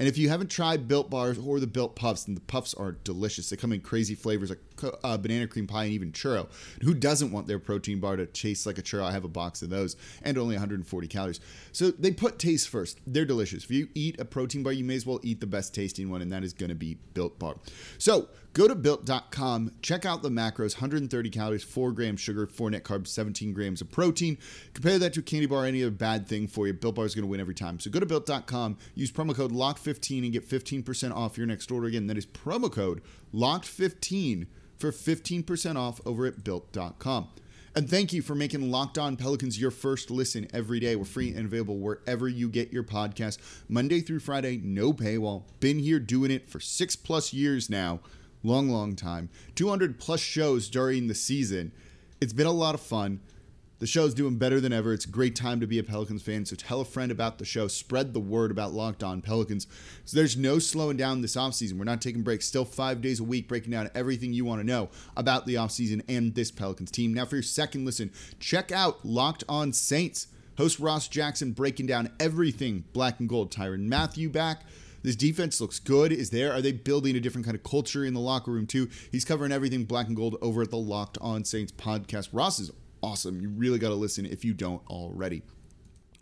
And 0.00 0.08
if 0.08 0.16
you 0.16 0.30
haven't 0.30 0.48
tried 0.48 0.88
Built 0.88 1.10
Bars 1.10 1.36
or 1.38 1.60
the 1.60 1.66
Built 1.66 1.94
Puffs, 1.94 2.24
then 2.24 2.34
the 2.34 2.40
Puffs 2.40 2.72
are 2.72 2.92
delicious. 3.04 3.50
They 3.50 3.56
come 3.58 3.70
in 3.70 3.82
crazy 3.82 4.14
flavors 4.14 4.48
like 4.48 4.69
uh, 4.82 5.16
banana 5.18 5.46
cream 5.46 5.66
pie 5.66 5.84
and 5.84 5.92
even 5.92 6.12
churro. 6.12 6.48
Who 6.82 6.94
doesn't 6.94 7.32
want 7.32 7.46
their 7.46 7.58
protein 7.58 8.00
bar 8.00 8.16
to 8.16 8.26
taste 8.26 8.66
like 8.66 8.78
a 8.78 8.82
churro? 8.82 9.02
I 9.02 9.12
have 9.12 9.24
a 9.24 9.28
box 9.28 9.62
of 9.62 9.70
those 9.70 9.96
and 10.22 10.38
only 10.38 10.54
140 10.54 11.08
calories. 11.08 11.40
So 11.72 11.90
they 11.90 12.10
put 12.10 12.38
taste 12.38 12.68
first. 12.68 13.00
They're 13.06 13.24
delicious. 13.24 13.64
If 13.64 13.70
you 13.70 13.88
eat 13.94 14.20
a 14.20 14.24
protein 14.24 14.62
bar, 14.62 14.72
you 14.72 14.84
may 14.84 14.96
as 14.96 15.06
well 15.06 15.20
eat 15.22 15.40
the 15.40 15.46
best 15.46 15.74
tasting 15.74 16.10
one, 16.10 16.22
and 16.22 16.32
that 16.32 16.44
is 16.44 16.52
going 16.52 16.70
to 16.70 16.74
be 16.74 16.98
Built 17.14 17.38
Bar. 17.38 17.56
So 17.98 18.28
Go 18.52 18.66
to 18.66 18.74
built.com, 18.74 19.70
check 19.80 20.04
out 20.04 20.22
the 20.22 20.28
macros 20.28 20.74
130 20.74 21.30
calories, 21.30 21.62
4 21.62 21.92
grams 21.92 22.20
sugar, 22.20 22.48
4 22.48 22.70
net 22.70 22.82
carbs, 22.82 23.06
17 23.06 23.52
grams 23.52 23.80
of 23.80 23.92
protein. 23.92 24.38
Compare 24.74 24.98
that 24.98 25.12
to 25.12 25.20
a 25.20 25.22
candy 25.22 25.46
bar 25.46 25.64
any 25.64 25.82
other 25.82 25.92
bad 25.92 26.26
thing 26.26 26.48
for 26.48 26.66
you. 26.66 26.72
Built 26.72 26.96
Bar 26.96 27.04
is 27.04 27.14
going 27.14 27.22
to 27.22 27.28
win 27.28 27.38
every 27.38 27.54
time. 27.54 27.78
So 27.78 27.90
go 27.90 28.00
to 28.00 28.06
built.com, 28.06 28.76
use 28.96 29.12
promo 29.12 29.36
code 29.36 29.52
LOCK15 29.52 30.24
and 30.24 30.32
get 30.32 30.48
15% 30.48 31.14
off 31.14 31.38
your 31.38 31.46
next 31.46 31.70
order. 31.70 31.86
Again, 31.86 32.08
that 32.08 32.18
is 32.18 32.26
promo 32.26 32.72
code 32.72 33.02
LOCKed15 33.32 34.48
for 34.80 34.90
15% 34.90 35.76
off 35.76 36.00
over 36.04 36.26
at 36.26 36.42
built.com. 36.42 37.28
And 37.76 37.88
thank 37.88 38.12
you 38.12 38.20
for 38.20 38.34
making 38.34 38.68
Locked 38.70 38.98
On 38.98 39.16
Pelicans 39.16 39.60
your 39.60 39.70
first 39.70 40.10
listen 40.10 40.48
every 40.52 40.80
day. 40.80 40.96
We're 40.96 41.04
free 41.04 41.32
and 41.32 41.46
available 41.46 41.78
wherever 41.78 42.28
you 42.28 42.48
get 42.48 42.72
your 42.72 42.82
podcast, 42.82 43.38
Monday 43.68 44.00
through 44.00 44.18
Friday, 44.18 44.60
no 44.64 44.92
paywall. 44.92 45.44
Been 45.60 45.78
here 45.78 46.00
doing 46.00 46.32
it 46.32 46.50
for 46.50 46.58
six 46.58 46.96
plus 46.96 47.32
years 47.32 47.70
now 47.70 48.00
long, 48.42 48.68
long 48.68 48.96
time. 48.96 49.28
200 49.54 49.98
plus 49.98 50.20
shows 50.20 50.68
during 50.68 51.06
the 51.06 51.14
season. 51.14 51.72
It's 52.20 52.32
been 52.32 52.46
a 52.46 52.52
lot 52.52 52.74
of 52.74 52.80
fun. 52.80 53.20
The 53.80 53.86
show's 53.86 54.12
doing 54.12 54.36
better 54.36 54.60
than 54.60 54.74
ever. 54.74 54.92
It's 54.92 55.06
a 55.06 55.10
great 55.10 55.34
time 55.34 55.58
to 55.60 55.66
be 55.66 55.78
a 55.78 55.82
Pelicans 55.82 56.20
fan. 56.22 56.44
So 56.44 56.54
tell 56.54 56.82
a 56.82 56.84
friend 56.84 57.10
about 57.10 57.38
the 57.38 57.46
show. 57.46 57.66
Spread 57.66 58.12
the 58.12 58.20
word 58.20 58.50
about 58.50 58.74
Locked 58.74 59.02
On 59.02 59.22
Pelicans. 59.22 59.66
So 60.04 60.18
there's 60.18 60.36
no 60.36 60.58
slowing 60.58 60.98
down 60.98 61.22
this 61.22 61.34
offseason. 61.34 61.78
We're 61.78 61.84
not 61.84 62.02
taking 62.02 62.20
breaks. 62.20 62.44
Still 62.44 62.66
five 62.66 63.00
days 63.00 63.20
a 63.20 63.24
week 63.24 63.48
breaking 63.48 63.72
down 63.72 63.90
everything 63.94 64.34
you 64.34 64.44
want 64.44 64.60
to 64.60 64.66
know 64.66 64.90
about 65.16 65.46
the 65.46 65.54
offseason 65.54 66.02
and 66.10 66.34
this 66.34 66.50
Pelicans 66.50 66.90
team. 66.90 67.14
Now 67.14 67.24
for 67.24 67.36
your 67.36 67.42
second 67.42 67.86
listen, 67.86 68.12
check 68.38 68.70
out 68.70 69.02
Locked 69.02 69.44
On 69.48 69.72
Saints. 69.72 70.26
Host 70.58 70.78
Ross 70.78 71.08
Jackson 71.08 71.52
breaking 71.52 71.86
down 71.86 72.10
everything 72.20 72.84
black 72.92 73.18
and 73.18 73.30
gold. 73.30 73.50
Tyrann 73.50 73.88
Mathieu 73.88 74.28
back. 74.28 74.64
This 75.02 75.16
defense 75.16 75.58
looks 75.58 75.78
good. 75.78 76.12
Is 76.12 76.28
there? 76.28 76.52
Are 76.52 76.60
they 76.60 76.72
building 76.72 77.16
a 77.16 77.20
different 77.20 77.46
kind 77.46 77.56
of 77.56 77.62
culture 77.62 78.04
in 78.04 78.12
the 78.12 78.20
locker 78.20 78.50
room 78.50 78.66
too? 78.66 78.90
He's 79.10 79.24
covering 79.24 79.52
everything 79.52 79.84
black 79.84 80.06
and 80.08 80.16
gold 80.16 80.36
over 80.42 80.60
at 80.60 80.70
the 80.70 80.76
Locked 80.76 81.16
On 81.22 81.46
Saints 81.46 81.72
podcast. 81.72 82.28
Ross 82.32 82.58
is 82.58 82.70
awesome. 83.02 83.40
You 83.40 83.48
really 83.48 83.78
got 83.78 83.88
to 83.88 83.94
listen 83.94 84.26
if 84.26 84.44
you 84.44 84.54
don't 84.54 84.82
already. 84.88 85.42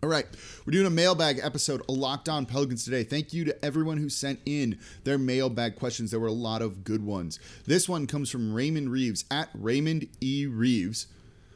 All 0.01 0.09
right, 0.09 0.25
we're 0.65 0.71
doing 0.71 0.85
a 0.85 0.91
mailbag 0.91 1.41
episode 1.43 1.81
of 1.81 1.89
Locked 1.89 2.29
On 2.29 2.45
Pelicans 2.45 2.85
today. 2.85 3.03
Thank 3.03 3.33
you 3.33 3.43
to 3.43 3.65
everyone 3.65 3.97
who 3.97 4.07
sent 4.07 4.39
in 4.45 4.79
their 5.03 5.17
mailbag 5.17 5.75
questions. 5.75 6.11
There 6.11 6.21
were 6.21 6.27
a 6.27 6.31
lot 6.31 6.61
of 6.61 6.85
good 6.85 7.03
ones. 7.03 7.37
This 7.65 7.89
one 7.89 8.07
comes 8.07 8.29
from 8.29 8.53
Raymond 8.53 8.91
Reeves 8.91 9.25
at 9.29 9.49
Raymond 9.53 10.07
E. 10.21 10.45
Reeves. 10.45 11.07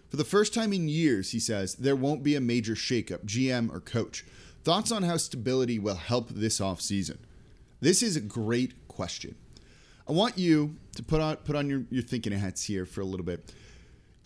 For 0.09 0.17
the 0.17 0.25
first 0.25 0.53
time 0.53 0.73
in 0.73 0.89
years, 0.89 1.31
he 1.31 1.39
says, 1.39 1.75
there 1.75 1.95
won't 1.95 2.21
be 2.21 2.35
a 2.35 2.41
major 2.41 2.73
shakeup, 2.73 3.25
GM 3.25 3.73
or 3.73 3.79
coach. 3.79 4.25
Thoughts 4.65 4.91
on 4.91 5.03
how 5.03 5.15
stability 5.15 5.79
will 5.79 5.95
help 5.95 6.29
this 6.29 6.59
offseason? 6.59 7.19
This 7.79 8.03
is 8.03 8.17
a 8.17 8.21
great 8.21 8.89
question. 8.89 9.35
I 10.07 10.11
want 10.11 10.37
you 10.37 10.75
to 10.95 11.03
put 11.03 11.21
on 11.21 11.37
put 11.37 11.55
on 11.55 11.69
your, 11.69 11.83
your 11.89 12.03
thinking 12.03 12.33
hats 12.33 12.65
here 12.65 12.85
for 12.85 13.01
a 13.01 13.05
little 13.05 13.25
bit. 13.25 13.53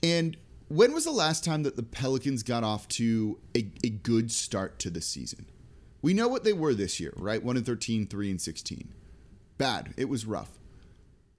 And 0.02 0.36
when 0.68 0.94
was 0.94 1.06
the 1.06 1.12
last 1.12 1.44
time 1.44 1.64
that 1.64 1.76
the 1.76 1.84
Pelicans 1.84 2.44
got 2.44 2.64
off 2.64 2.88
to 2.90 3.40
a, 3.56 3.70
a 3.84 3.90
good 3.90 4.32
start 4.32 4.80
to 4.80 4.90
the 4.90 5.02
season? 5.02 5.46
We 6.02 6.14
know 6.14 6.28
what 6.28 6.44
they 6.44 6.54
were 6.54 6.74
this 6.74 7.00
year, 7.00 7.14
right? 7.18 7.44
1 7.44 7.58
and 7.58 7.66
13, 7.66 8.08
3 8.08 8.32
and 8.32 8.42
16. 8.42 8.94
Bad. 9.58 9.94
It 9.98 10.10
was 10.10 10.26
rough. 10.26 10.60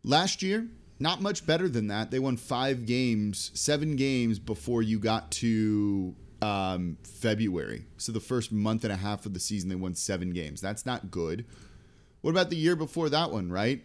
Last 0.03 0.43
year, 0.43 0.69
not 0.99 1.21
much 1.21 1.47
better 1.47 1.69
than 1.69 1.87
that. 1.89 2.11
They 2.11 2.19
won 2.19 2.37
five 2.37 2.87
games, 2.87 3.51
seven 3.55 3.97
games 3.97 4.39
before 4.39 4.83
you 4.83 4.99
got 4.99 5.31
to 5.33 6.15
um, 6.43 6.97
February. 7.03 7.85
So 7.99 8.13
the 8.13 8.21
first 8.21 8.51
month 8.51 8.85
and 8.85 8.93
a 8.93 8.97
half 8.97 9.27
of 9.27 9.35
the 9.35 9.41
season, 9.41 9.69
they 9.69 9.75
won 9.75 9.95
seven 9.95 10.31
games. 10.31 10.61
That's 10.61 10.87
not 10.87 11.11
good. 11.11 11.45
What 12.21 12.31
about 12.31 12.51
the 12.51 12.57
year 12.57 12.75
before 12.75 13.09
that 13.11 13.31
one, 13.31 13.51
right? 13.51 13.85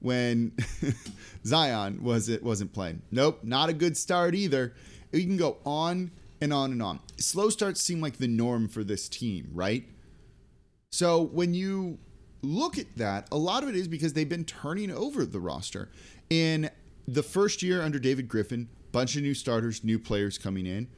When 0.00 0.52
Zion 1.46 2.02
was 2.02 2.28
it 2.28 2.42
wasn't 2.42 2.72
playing. 2.72 3.02
Nope, 3.10 3.40
not 3.42 3.68
a 3.68 3.72
good 3.72 3.96
start 3.96 4.34
either. 4.34 4.74
You 5.12 5.22
can 5.22 5.36
go 5.36 5.58
on 5.64 6.10
and 6.40 6.52
on 6.52 6.72
and 6.72 6.82
on. 6.82 7.00
Slow 7.18 7.48
starts 7.48 7.80
seem 7.80 8.00
like 8.00 8.18
the 8.18 8.28
norm 8.28 8.68
for 8.68 8.84
this 8.84 9.08
team, 9.08 9.50
right? 9.54 9.84
So 10.90 11.22
when 11.22 11.54
you 11.54 11.98
look 12.42 12.78
at 12.78 12.96
that, 12.96 13.28
a 13.32 13.38
lot 13.38 13.62
of 13.62 13.68
it 13.68 13.76
is 13.76 13.88
because 13.88 14.12
they've 14.12 14.28
been 14.28 14.44
turning 14.44 14.90
over 14.90 15.24
the 15.24 15.40
roster. 15.40 15.90
In 16.30 16.70
the 17.06 17.22
first 17.22 17.62
year 17.62 17.82
under 17.82 17.98
David 17.98 18.28
Griffin, 18.28 18.68
bunch 18.92 19.16
of 19.16 19.22
new 19.22 19.34
starters, 19.34 19.84
new 19.84 19.98
players 19.98 20.38
coming 20.38 20.66
in. 20.66 20.88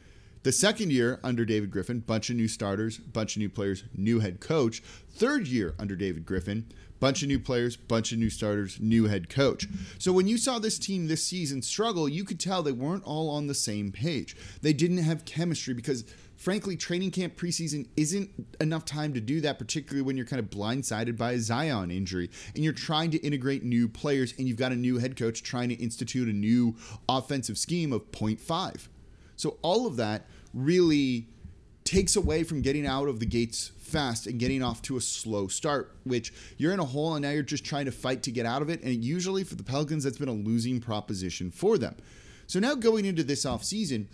The 0.45 0.53
second 0.53 0.93
year 0.93 1.19
under 1.25 1.45
David 1.45 1.71
Griffin, 1.71 2.01
bunch 2.01 2.31
of 2.31 2.37
new 2.37 2.49
starters, 2.49 2.97
bunch 2.99 3.37
of 3.37 3.41
new 3.41 3.49
players, 3.49 3.85
new 3.95 4.21
head 4.21 4.41
coach. 4.41 4.81
Third 5.11 5.49
year 5.49 5.75
under 5.79 5.97
David 5.97 6.25
Griffin, 6.25 6.67
bunch 7.01 7.23
of 7.23 7.29
new 7.29 7.39
players, 7.39 7.77
bunch 7.77 8.13
of 8.13 8.19
new 8.19 8.31
starters, 8.31 8.79
new 8.81 9.07
head 9.07 9.29
coach. 9.29 9.67
So 9.99 10.13
when 10.13 10.27
you 10.27 10.39
saw 10.39 10.59
this 10.59 10.79
team 10.79 11.07
this 11.07 11.25
season 11.25 11.63
struggle, 11.63 12.09
you 12.09 12.25
could 12.25 12.41
tell 12.41 12.63
they 12.63 12.73
weren't 12.73 13.05
all 13.05 13.31
on 13.31 13.47
the 13.47 13.55
same 13.55 13.93
page. 13.93 14.37
They 14.63 14.73
didn't 14.73 14.99
have 14.99 15.25
chemistry 15.25 15.75
because 15.75 16.05
frankly, 16.39 16.77
training 16.77 17.11
camp 17.11 17.37
preseason 17.37 17.87
isn't 17.97 18.31
enough 18.61 18.85
time 18.85 19.13
to 19.13 19.21
do 19.21 19.41
that, 19.41 19.59
particularly 19.59 20.03
when 20.03 20.17
you're 20.17 20.25
kind 20.25 20.41
of 20.41 20.49
blindsided 20.49 21.17
by 21.17 21.33
a 21.33 21.39
Zion 21.39 21.91
injury 21.91 22.31
and 22.55 22.65
you're 22.65 22.73
trying 22.73 23.11
to 23.11 23.19
integrate 23.19 23.65
new 23.65 23.89
players 23.89 24.33
and 24.39 24.49
you've 24.49 24.57
got 24.57 24.73
a 24.73 24.77
new 24.77 24.99
head 24.99 25.17
coach 25.17 25.43
trying 25.43 25.69
to 25.69 25.75
institute 25.75 26.29
a 26.29 26.33
new 26.33 26.77
offensive 27.09 27.59
scheme 27.59 27.93
of 27.93 28.11
0.5. 28.13 28.89
So 29.37 29.59
all 29.63 29.87
of 29.87 29.97
that 29.97 30.27
really 30.55 31.27
takes 31.89 32.17
away 32.17 32.45
from 32.45 32.61
getting 32.61 32.87
out 32.87 33.09
of 33.09 33.19
the 33.19 33.25
gates 33.25 33.73
fast 33.79 34.27
and 34.27 34.39
getting 34.39 34.63
off 34.63 34.83
to 34.83 34.99
a 34.99 35.01
slow 35.01 35.49
start, 35.49 35.97
which 36.05 36.35
you're 36.59 36.75
in 36.75 36.81
a 36.81 36.85
hole 36.85 37.15
and 37.15 37.23
now 37.23 37.31
you're 37.31 37.43
just 37.43 37.65
trying 37.65 37.87
to 37.87 37.91
fight 37.91 38.23
to 38.23 38.31
get 38.31 38.45
out 38.45 38.61
of 38.61 38.69
it. 38.69 38.83
And 38.83 39.03
usually 39.03 39.43
for 39.43 39.55
the 39.55 39.63
Pelicans, 39.63 40.05
that's 40.05 40.19
been 40.19 40.29
a 40.29 40.33
losing 40.33 40.81
proposition 40.81 41.51
for 41.51 41.79
them. 41.79 41.97
So 42.47 42.61
now 42.61 42.75
going 42.75 43.07
into 43.07 43.25
this 43.25 43.47
offseason, 43.47 44.05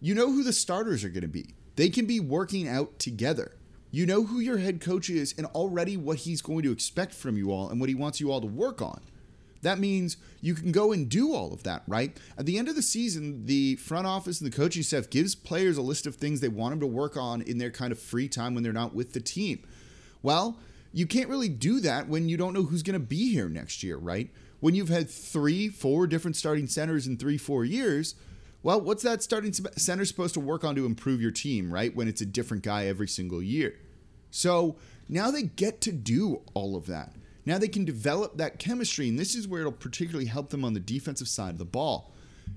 you 0.00 0.16
know 0.16 0.32
who 0.32 0.42
the 0.42 0.52
starters 0.52 1.04
are 1.04 1.10
going 1.10 1.22
to 1.22 1.28
be. 1.28 1.54
They 1.76 1.90
can 1.90 2.06
be 2.06 2.18
working 2.18 2.66
out 2.66 2.98
together. 2.98 3.52
You 3.92 4.04
know 4.04 4.24
who 4.24 4.40
your 4.40 4.58
head 4.58 4.80
coach 4.80 5.08
is 5.08 5.32
and 5.38 5.46
already 5.46 5.96
what 5.96 6.18
he's 6.18 6.42
going 6.42 6.64
to 6.64 6.72
expect 6.72 7.14
from 7.14 7.36
you 7.36 7.52
all 7.52 7.68
and 7.70 7.78
what 7.78 7.88
he 7.88 7.94
wants 7.94 8.20
you 8.20 8.32
all 8.32 8.40
to 8.40 8.48
work 8.48 8.82
on. 8.82 9.00
That 9.62 9.78
means 9.78 10.16
you 10.40 10.54
can 10.54 10.72
go 10.72 10.92
and 10.92 11.08
do 11.08 11.32
all 11.32 11.52
of 11.52 11.62
that, 11.62 11.84
right? 11.86 12.16
At 12.36 12.46
the 12.46 12.58
end 12.58 12.68
of 12.68 12.74
the 12.74 12.82
season, 12.82 13.46
the 13.46 13.76
front 13.76 14.06
office 14.06 14.40
and 14.40 14.52
the 14.52 14.56
coaching 14.56 14.82
staff 14.82 15.08
gives 15.08 15.34
players 15.34 15.76
a 15.76 15.82
list 15.82 16.06
of 16.06 16.16
things 16.16 16.40
they 16.40 16.48
want 16.48 16.72
them 16.72 16.80
to 16.80 16.86
work 16.86 17.16
on 17.16 17.42
in 17.42 17.58
their 17.58 17.70
kind 17.70 17.92
of 17.92 17.98
free 17.98 18.28
time 18.28 18.54
when 18.54 18.64
they're 18.64 18.72
not 18.72 18.94
with 18.94 19.12
the 19.12 19.20
team. 19.20 19.62
Well, 20.20 20.58
you 20.92 21.06
can't 21.06 21.30
really 21.30 21.48
do 21.48 21.80
that 21.80 22.08
when 22.08 22.28
you 22.28 22.36
don't 22.36 22.52
know 22.52 22.64
who's 22.64 22.82
going 22.82 22.94
to 22.94 23.06
be 23.06 23.32
here 23.32 23.48
next 23.48 23.82
year, 23.82 23.96
right? 23.96 24.30
When 24.60 24.74
you've 24.74 24.88
had 24.88 25.08
three, 25.08 25.68
four 25.68 26.06
different 26.06 26.36
starting 26.36 26.66
centers 26.66 27.06
in 27.06 27.16
three, 27.16 27.38
four 27.38 27.64
years, 27.64 28.14
well, 28.62 28.80
what's 28.80 29.02
that 29.02 29.22
starting 29.22 29.52
center 29.52 30.04
supposed 30.04 30.34
to 30.34 30.40
work 30.40 30.64
on 30.64 30.74
to 30.76 30.86
improve 30.86 31.20
your 31.20 31.30
team, 31.30 31.72
right? 31.72 31.94
When 31.94 32.08
it's 32.08 32.20
a 32.20 32.26
different 32.26 32.62
guy 32.62 32.86
every 32.86 33.08
single 33.08 33.42
year. 33.42 33.76
So 34.30 34.76
now 35.08 35.30
they 35.30 35.42
get 35.42 35.80
to 35.82 35.92
do 35.92 36.42
all 36.54 36.76
of 36.76 36.86
that. 36.86 37.14
Now 37.44 37.58
they 37.58 37.68
can 37.68 37.84
develop 37.84 38.36
that 38.36 38.58
chemistry, 38.58 39.08
and 39.08 39.18
this 39.18 39.34
is 39.34 39.48
where 39.48 39.60
it'll 39.60 39.72
particularly 39.72 40.26
help 40.26 40.50
them 40.50 40.64
on 40.64 40.74
the 40.74 40.80
defensive 40.80 41.28
side 41.28 41.50
of 41.50 41.58
the 41.58 41.64
ball 41.64 42.12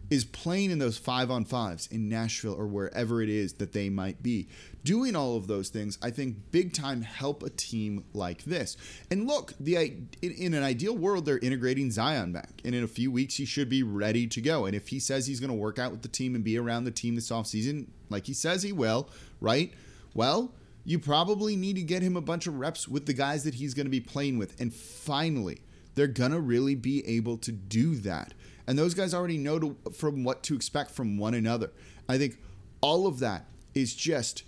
is 0.09 0.23
playing 0.23 0.71
in 0.71 0.79
those 0.79 0.97
five 0.97 1.31
on 1.31 1.45
fives 1.45 1.87
in 1.87 2.07
Nashville 2.07 2.53
or 2.53 2.67
wherever 2.67 3.21
it 3.21 3.29
is 3.29 3.53
that 3.53 3.73
they 3.73 3.89
might 3.89 4.21
be. 4.21 4.47
Doing 4.83 5.15
all 5.15 5.35
of 5.35 5.47
those 5.47 5.69
things, 5.69 5.97
I 6.01 6.11
think, 6.11 6.51
big 6.51 6.73
time 6.73 7.01
help 7.01 7.41
a 7.41 7.49
team 7.49 8.05
like 8.13 8.43
this. 8.43 8.77
And 9.09 9.27
look, 9.27 9.53
the 9.59 9.75
in, 9.75 10.09
in 10.21 10.53
an 10.53 10.63
ideal 10.63 10.95
world, 10.95 11.25
they're 11.25 11.39
integrating 11.39 11.89
Zion 11.89 12.33
back, 12.33 12.61
and 12.63 12.75
in 12.75 12.83
a 12.83 12.87
few 12.87 13.11
weeks 13.11 13.35
he 13.35 13.45
should 13.45 13.69
be 13.69 13.81
ready 13.81 14.27
to 14.27 14.41
go. 14.41 14.65
And 14.65 14.75
if 14.75 14.89
he 14.89 14.99
says 14.99 15.25
he's 15.25 15.39
going 15.39 15.49
to 15.49 15.55
work 15.55 15.79
out 15.79 15.91
with 15.91 16.03
the 16.03 16.07
team 16.07 16.35
and 16.35 16.43
be 16.43 16.57
around 16.57 16.83
the 16.83 16.91
team 16.91 17.15
this 17.15 17.31
offseason, 17.31 17.87
like 18.09 18.27
he 18.27 18.33
says 18.33 18.61
he 18.61 18.71
will, 18.71 19.09
right? 19.41 19.73
Well, 20.13 20.53
you 20.85 20.99
probably 20.99 21.55
need 21.55 21.75
to 21.75 21.81
get 21.81 22.01
him 22.01 22.15
a 22.15 22.21
bunch 22.21 22.47
of 22.47 22.57
reps 22.57 22.87
with 22.87 23.05
the 23.05 23.13
guys 23.13 23.43
that 23.43 23.55
he's 23.55 23.73
going 23.73 23.87
to 23.87 23.91
be 23.91 23.99
playing 23.99 24.37
with. 24.37 24.59
And 24.61 24.73
finally, 24.73 25.59
they're 25.95 26.07
going 26.07 26.31
to 26.31 26.39
really 26.39 26.75
be 26.75 27.05
able 27.07 27.37
to 27.39 27.51
do 27.51 27.95
that 27.95 28.33
and 28.67 28.77
those 28.77 28.93
guys 28.93 29.13
already 29.13 29.37
know 29.37 29.59
to, 29.59 29.77
from 29.93 30.23
what 30.23 30.43
to 30.43 30.55
expect 30.55 30.91
from 30.91 31.17
one 31.17 31.33
another. 31.33 31.71
I 32.09 32.17
think 32.17 32.37
all 32.81 33.07
of 33.07 33.19
that 33.19 33.45
is 33.73 33.93
just 33.93 34.43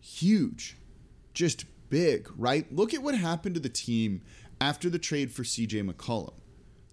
huge, 0.00 0.76
just 1.34 1.64
big, 1.88 2.28
right? 2.36 2.70
Look 2.72 2.94
at 2.94 3.02
what 3.02 3.16
happened 3.16 3.54
to 3.54 3.60
the 3.60 3.68
team 3.68 4.22
after 4.60 4.88
the 4.88 4.98
trade 4.98 5.32
for 5.32 5.42
CJ 5.42 5.88
McCollum. 5.90 6.34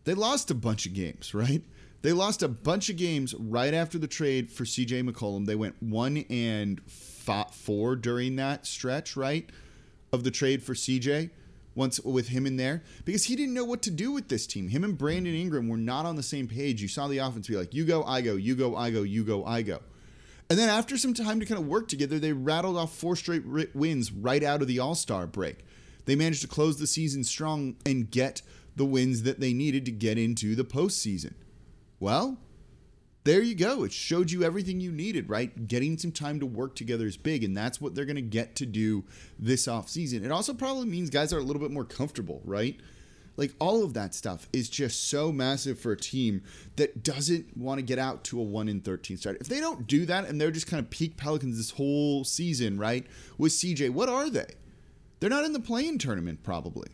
They 0.05 0.13
lost 0.13 0.51
a 0.51 0.55
bunch 0.55 0.85
of 0.85 0.93
games, 0.93 1.33
right? 1.33 1.62
They 2.03 2.12
lost 2.12 2.43
a 2.43 2.50
bunch 2.50 2.89
of 2.89 2.98
games 2.98 3.33
right 3.33 3.74
after 3.74 3.98
the 3.98 4.07
trade 4.07 4.51
for 4.51 4.65
CJ 4.65 5.10
McCollum. 5.10 5.45
They 5.45 5.55
went 5.55 5.81
one 5.81 6.25
and 6.29 6.81
four 6.86 7.95
during 7.95 8.36
that 8.36 8.67
stretch, 8.67 9.15
right? 9.15 9.50
Of 10.12 10.25
the 10.25 10.29
trade 10.29 10.62
for 10.62 10.74
CJ 10.74 11.29
once 11.75 12.01
with 12.01 12.27
him 12.27 12.45
in 12.45 12.57
there 12.57 12.83
because 13.05 13.24
he 13.24 13.38
didn't 13.38 13.53
know 13.53 13.63
what 13.63 13.81
to 13.83 13.89
do 13.89 14.12
with 14.12 14.27
this 14.27 14.45
team. 14.45 14.67
Him 14.67 14.83
and 14.83 14.98
Brandon 14.98 15.33
Ingram 15.33 15.69
were 15.69 15.77
not 15.77 16.05
on 16.05 16.17
the 16.17 16.24
same 16.24 16.45
page. 16.45 16.81
You 16.81 16.89
saw 16.89 17.07
the 17.07 17.19
offense 17.19 17.48
be 17.48 17.55
like, 17.55 17.74
you 17.74 17.86
go, 17.86 18.03
I 18.03 18.19
go, 18.19 18.36
you 18.36 18.53
go, 18.53 18.75
I 18.75 18.91
go, 18.91 19.03
you 19.03 19.24
go, 19.24 19.45
I 19.45 19.62
go. 19.62 19.79
And 20.50 20.60
then 20.60 20.67
after 20.67 20.98
some 20.98 21.13
time 21.13 21.39
to 21.39 21.45
kind 21.45 21.60
of 21.60 21.67
work 21.67 21.88
together, 21.88 22.19
they 22.19 22.33
rattled 22.33 22.75
off 22.75 22.93
four 22.93 23.15
straight 23.15 23.45
wins 23.74 24.12
right 24.12 24.43
out 24.43 24.62
of 24.62 24.67
the 24.67 24.77
All 24.77 24.93
Star 24.93 25.25
break. 25.25 25.60
They 26.03 26.17
managed 26.17 26.41
to 26.41 26.50
close 26.50 26.77
the 26.77 26.86
season 26.86 27.24
strong 27.24 27.77
and 27.86 28.12
get 28.12 28.41
the 28.75 28.86
wins 28.86 29.24
that 29.24 29.39
they 29.39 29.53
needed 29.53 29.86
to 29.86 29.91
get 29.91 30.17
into 30.17 30.53
the 30.53 30.65
postseason. 30.65 31.33
Well, 32.03 32.38
there 33.24 33.41
you 33.41 33.55
go. 33.55 33.86
It 33.86 33.93
showed 33.93 34.29
you 34.29 34.43
everything 34.43 34.81
you 34.81 34.91
needed, 34.91 35.29
right? 35.29 35.69
Getting 35.69 35.98
some 35.98 36.12
time 36.12 36.41
to 36.41 36.45
work 36.45 36.75
together 36.75 37.07
is 37.07 37.15
big, 37.15 37.45
and 37.45 37.55
that's 37.55 37.79
what 37.79 37.95
they're 37.95 38.03
going 38.03 38.17
to 38.17 38.22
get 38.22 38.57
to 38.57 38.65
do 38.65 39.05
this 39.39 39.67
offseason. 39.67 40.25
It 40.25 40.29
also 40.29 40.53
probably 40.53 40.86
means 40.86 41.10
guys 41.10 41.31
are 41.31 41.38
a 41.38 41.43
little 41.43 41.62
bit 41.62 41.72
more 41.72 41.86
comfortable, 41.86 42.41
right? 42.43 42.77
Like 43.38 43.53
all 43.57 43.86
of 43.86 43.93
that 43.93 44.13
stuff 44.13 44.50
is 44.51 44.67
just 44.67 45.10
so 45.10 45.31
massive 45.31 45.79
for 45.79 45.93
a 45.93 45.98
team 45.98 46.43
that 46.75 47.03
doesn't 47.05 47.55
want 47.55 47.79
to 47.79 47.83
get 47.83 48.00
out 48.00 48.25
to 48.25 48.39
a 48.41 48.43
1 48.43 48.67
in 48.67 48.81
13 48.81 49.15
start. 49.15 49.38
If 49.39 49.48
they 49.48 49.62
don't 49.62 49.88
do 49.88 50.05
that 50.05 50.25
and 50.25 50.41
they're 50.41 50.51
just 50.51 50.67
kind 50.67 50.83
of 50.83 50.89
peak 50.89 51.15
Pelicans 51.15 51.55
this 51.55 51.72
whole 51.72 52.25
season, 52.25 52.77
right? 52.77 53.07
With 53.38 53.53
CJ, 53.53 53.91
what 53.91 54.10
are 54.10 54.29
they? 54.29 54.55
They're 55.22 55.29
not 55.29 55.45
in 55.45 55.53
the 55.53 55.62
play-in 55.62 56.00
tournament, 56.00 56.43
probably. 56.43 56.89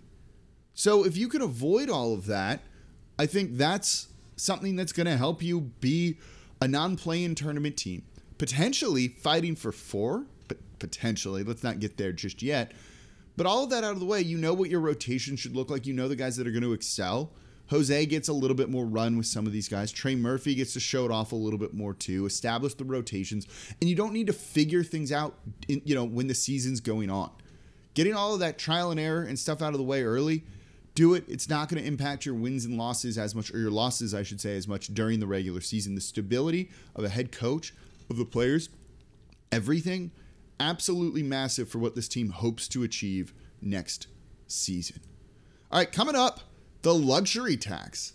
So 0.76 1.04
if 1.04 1.18
you 1.18 1.30
can 1.30 1.42
avoid 1.42 1.90
all 1.90 2.14
of 2.14 2.28
that, 2.28 2.62
I 3.18 3.26
think 3.26 3.58
that's 3.58 4.09
something 4.40 4.76
that's 4.76 4.92
going 4.92 5.08
to 5.08 5.18
help 5.18 5.44
you 5.44 5.62
be 5.62 6.18
a 6.62 6.68
non 6.68 6.96
play-in 6.96 7.36
tournament 7.36 7.78
team, 7.78 8.04
potentially 8.38 9.08
fighting 9.08 9.56
for 9.56 9.72
four, 9.72 10.26
but 10.48 10.58
potentially, 10.80 11.44
let's 11.44 11.64
not 11.64 11.80
get 11.80 11.98
there 11.98 12.12
just 12.12 12.42
yet. 12.42 12.72
But 13.38 13.46
all 13.46 13.64
of 13.64 13.70
that 13.70 13.84
out 13.84 13.94
of 13.94 14.00
the 14.00 14.06
way, 14.06 14.22
you 14.22 14.38
know 14.38 14.54
what 14.54 14.70
your 14.70 14.82
rotation 14.82 15.36
should 15.36 15.56
look 15.56 15.70
like. 15.70 15.86
You 15.86 15.94
know 15.94 16.08
the 16.08 16.16
guys 16.16 16.36
that 16.38 16.48
are 16.48 16.52
going 16.52 16.64
to 16.64 16.74
excel. 16.74 17.32
Jose 17.70 18.06
gets 18.08 18.28
a 18.28 18.34
little 18.34 18.56
bit 18.58 18.70
more 18.70 18.86
run 18.86 19.16
with 19.16 19.28
some 19.28 19.46
of 19.46 19.54
these 19.54 19.70
guys. 19.70 19.92
Trey 19.92 20.16
Murphy 20.16 20.56
gets 20.56 20.74
to 20.74 20.80
show 20.80 21.06
it 21.06 21.12
off 21.12 21.32
a 21.32 21.36
little 21.36 21.60
bit 21.60 21.74
more 21.74 21.94
too. 21.94 22.26
Establish 22.26 22.74
the 22.74 22.84
rotations, 22.84 23.48
and 23.80 23.90
you 23.90 23.96
don't 23.96 24.12
need 24.12 24.28
to 24.28 24.34
figure 24.34 24.84
things 24.84 25.12
out. 25.12 25.36
In, 25.68 25.82
you 25.86 25.94
know 25.94 26.04
when 26.04 26.28
the 26.28 26.34
season's 26.34 26.80
going 26.80 27.12
on, 27.12 27.30
getting 27.94 28.16
all 28.16 28.34
of 28.34 28.40
that 28.40 28.58
trial 28.58 28.90
and 28.90 29.00
error 29.00 29.22
and 29.22 29.38
stuff 29.38 29.62
out 29.62 29.74
of 29.74 29.78
the 29.78 29.84
way 29.84 30.04
early 30.04 30.44
do 31.00 31.14
it. 31.14 31.24
It's 31.30 31.48
not 31.48 31.70
going 31.70 31.82
to 31.82 31.88
impact 31.88 32.26
your 32.26 32.36
wins 32.36 32.66
and 32.66 32.78
losses 32.78 33.18
as 33.18 33.34
much, 33.34 33.54
or 33.54 33.58
your 33.58 33.72
losses, 33.72 34.14
I 34.14 34.22
should 34.22 34.42
say, 34.42 34.58
as 34.58 34.68
much 34.68 34.94
during 34.94 35.22
the 35.22 35.28
regular 35.28 35.62
season. 35.62 35.96
The 35.96 36.02
stability 36.02 36.72
of 36.94 37.06
a 37.06 37.10
head 37.10 37.32
coach, 37.32 37.74
of 38.10 38.18
the 38.18 38.26
players, 38.26 38.68
everything, 39.50 40.12
absolutely 40.60 41.24
massive 41.24 41.70
for 41.70 41.80
what 41.80 41.96
this 41.96 42.10
team 42.10 42.32
hopes 42.32 42.68
to 42.68 42.84
achieve 42.84 43.34
next 43.62 44.08
season. 44.48 45.00
All 45.72 45.80
right, 45.80 45.90
coming 45.90 46.16
up, 46.18 46.42
the 46.82 46.94
luxury 46.94 47.56
tax. 47.56 48.12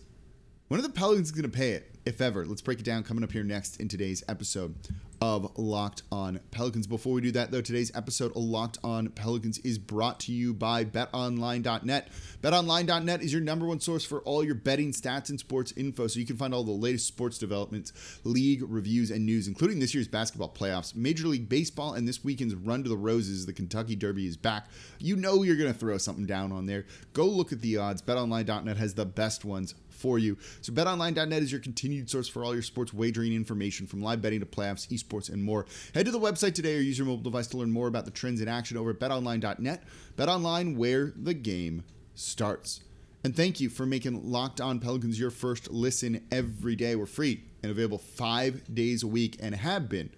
When 0.69 0.79
are 0.79 0.83
the 0.83 0.91
Pelicans 0.91 1.31
going 1.31 1.51
to 1.51 1.57
pay 1.57 1.71
it? 1.71 1.94
If 2.07 2.21
ever. 2.21 2.45
Let's 2.45 2.63
break 2.63 2.81
it 2.81 2.85
down 2.85 3.03
coming 3.03 3.25
up 3.25 3.33
here 3.33 3.45
next 3.45 3.81
in 3.81 3.89
today's 3.89 4.23
episode 4.29 4.75
of 5.21 5.57
Locked 5.57 6.03
On 6.13 6.39
Pelicans. 6.51 6.87
Before 6.87 7.15
we 7.15 7.23
do 7.23 7.31
that, 7.33 7.51
though, 7.51 7.63
today's 7.63 7.91
episode 7.95 8.33
of 8.33 8.43
Locked 8.43 8.79
On 8.85 9.09
Pelicans 9.09 9.59
is 9.59 9.79
brought 9.79 10.21
to 10.21 10.33
you 10.33 10.53
by 10.53 10.85
betonline.net. 10.85 12.09
Betonline.net 12.43 13.23
is 13.23 13.33
your 13.33 13.41
number 13.41 13.65
one 13.67 13.81
source 13.81 14.05
for 14.05 14.21
all 14.21 14.45
your 14.45 14.55
betting 14.55 14.93
stats 14.93 15.31
and 15.31 15.41
sports 15.41 15.73
info, 15.77 16.07
so 16.09 16.21
you 16.21 16.27
can 16.27 16.37
find 16.37 16.53
all 16.53 16.65
the 16.65 16.73
latest 16.73 17.07
sports 17.07 17.39
developments, 17.39 17.93
league 18.25 18.63
reviews, 18.67 19.11
and 19.11 19.25
news, 19.25 19.49
including 19.49 19.79
this 19.79 19.95
year's 19.95 20.09
basketball 20.09 20.53
playoffs, 20.53 20.95
Major 20.95 21.27
League 21.29 21.49
Baseball, 21.49 21.95
and 21.95 22.07
this 22.07 22.23
weekend's 22.23 22.55
Run 22.55 22.83
to 22.83 22.89
the 22.89 22.97
Roses. 22.97 23.47
The 23.47 23.53
Kentucky 23.55 23.97
Derby 23.97 24.27
is 24.27 24.37
back. 24.37 24.69
You 24.99 25.17
know 25.17 25.43
you're 25.43 25.57
going 25.57 25.73
to 25.73 25.79
throw 25.79 25.97
something 25.97 26.27
down 26.27 26.53
on 26.53 26.67
there. 26.67 26.85
Go 27.15 27.25
look 27.27 27.53
at 27.53 27.63
the 27.63 27.79
odds. 27.79 28.03
BetOnline.net 28.03 28.77
has 28.77 28.95
the 28.95 29.07
best 29.07 29.45
ones 29.45 29.75
for 29.95 30.19
you. 30.19 30.37
So 30.61 30.73
betonline.net 30.73 31.43
is 31.43 31.53
your 31.53 31.61
continued 31.61 32.11
source 32.11 32.29
for 32.29 32.45
all 32.45 32.53
your 32.53 32.63
sports 32.63 32.93
wagering 32.93 33.33
information 33.33 33.87
from 33.87 34.03
live 34.03 34.21
betting 34.21 34.41
to 34.41 34.47
playoffs, 34.47 34.89
esports, 34.89 35.33
and 35.33 35.43
more. 35.43 35.67
Head 35.95 36.07
to 36.07 36.13
the 36.13 36.21
website 36.21 36.55
today 36.55 36.77
or 36.77 36.81
use 36.81 36.99
your 36.99 37.07
mobile 37.07 37.23
device 37.23 37.47
to 37.49 37.57
learn 37.57 37.71
more 37.71 37.89
about 37.89 38.05
the 38.05 38.11
trends 38.11 38.41
in 38.41 38.49
action 38.49 38.77
over 38.77 38.91
at 38.91 38.99
betonline.net. 38.99 39.83
BetOnline, 40.17 40.77
where 40.77 41.13
the 41.17 41.35
game 41.35 41.85
starts. 42.15 42.81
And 43.25 43.35
thank 43.35 43.59
you 43.59 43.71
for 43.71 43.87
making 43.87 44.31
Locked 44.31 44.61
On 44.61 44.79
Pelicans 44.79 45.19
your 45.19 45.31
first 45.31 45.71
listen 45.71 46.27
every 46.31 46.77
day. 46.77 46.95
We're 46.95 47.07
free 47.07 47.43
and 47.63 47.73
available 47.73 47.99
five 47.99 48.63
days 48.75 49.03
a 49.03 49.07
week 49.07 49.39
and 49.41 49.55
have 49.55 49.89
been 49.89 50.11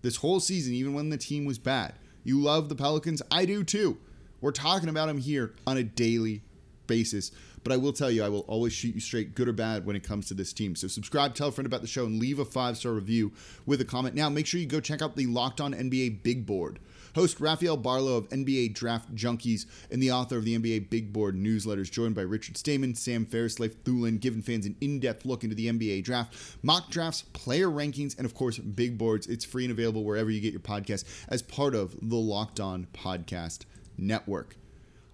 this 0.00 0.16
whole 0.16 0.40
season, 0.40 0.72
even 0.72 0.94
when 0.94 1.10
the 1.10 1.18
team 1.18 1.44
was 1.44 1.58
bad. 1.58 1.94
You 2.24 2.40
love 2.40 2.68
the 2.70 2.74
Pelicans. 2.74 3.20
I 3.30 3.44
do 3.44 3.62
too. 3.62 3.98
We're 4.40 4.52
talking 4.52 4.88
about 4.88 5.06
them 5.06 5.18
here 5.18 5.54
on 5.66 5.76
a 5.76 5.82
daily 5.82 6.42
basis. 6.86 7.32
But 7.62 7.72
I 7.72 7.76
will 7.76 7.92
tell 7.92 8.10
you, 8.10 8.22
I 8.22 8.28
will 8.28 8.44
always 8.48 8.72
shoot 8.72 8.94
you 8.94 9.00
straight, 9.00 9.34
good 9.34 9.48
or 9.48 9.52
bad, 9.52 9.86
when 9.86 9.96
it 9.96 10.04
comes 10.04 10.28
to 10.28 10.34
this 10.34 10.52
team. 10.52 10.76
So 10.76 10.88
subscribe, 10.88 11.34
tell 11.34 11.48
a 11.48 11.52
friend 11.52 11.66
about 11.66 11.80
the 11.80 11.86
show, 11.86 12.06
and 12.06 12.20
leave 12.20 12.38
a 12.38 12.44
five 12.44 12.76
star 12.76 12.92
review 12.92 13.32
with 13.64 13.80
a 13.80 13.84
comment. 13.84 14.14
Now, 14.14 14.28
make 14.28 14.46
sure 14.46 14.60
you 14.60 14.66
go 14.66 14.80
check 14.80 15.02
out 15.02 15.16
the 15.16 15.26
Locked 15.26 15.60
On 15.60 15.74
NBA 15.74 16.22
Big 16.22 16.46
Board. 16.46 16.78
Host 17.16 17.40
Rafael 17.40 17.78
Barlowe 17.78 18.18
of 18.18 18.28
NBA 18.28 18.74
Draft 18.74 19.14
Junkies 19.14 19.64
and 19.90 20.02
the 20.02 20.12
author 20.12 20.36
of 20.36 20.44
the 20.44 20.58
NBA 20.58 20.90
Big 20.90 21.14
Board 21.14 21.34
newsletters, 21.34 21.90
joined 21.90 22.14
by 22.14 22.20
Richard 22.20 22.58
Stayman, 22.58 22.94
Sam 22.94 23.24
Ferris, 23.24 23.58
Leif 23.58 23.82
Thulin, 23.84 24.20
giving 24.20 24.42
fans 24.42 24.66
an 24.66 24.76
in 24.82 25.00
depth 25.00 25.24
look 25.24 25.42
into 25.42 25.56
the 25.56 25.66
NBA 25.66 26.04
draft, 26.04 26.36
mock 26.62 26.90
drafts, 26.90 27.22
player 27.32 27.68
rankings, 27.68 28.14
and 28.18 28.26
of 28.26 28.34
course, 28.34 28.58
big 28.58 28.98
boards. 28.98 29.26
It's 29.28 29.46
free 29.46 29.64
and 29.64 29.72
available 29.72 30.04
wherever 30.04 30.30
you 30.30 30.42
get 30.42 30.52
your 30.52 30.60
podcast 30.60 31.04
as 31.30 31.40
part 31.40 31.74
of 31.74 31.96
the 32.02 32.16
Locked 32.16 32.60
On 32.60 32.86
Podcast 32.92 33.60
Network. 33.96 34.54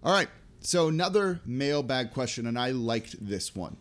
All 0.03 0.13
right, 0.13 0.29
so 0.63 0.89
another 0.89 1.41
mailbag 1.45 2.13
question, 2.13 2.47
and 2.47 2.59
I 2.59 2.71
liked 2.71 3.17
this 3.25 3.55
one. 3.55 3.77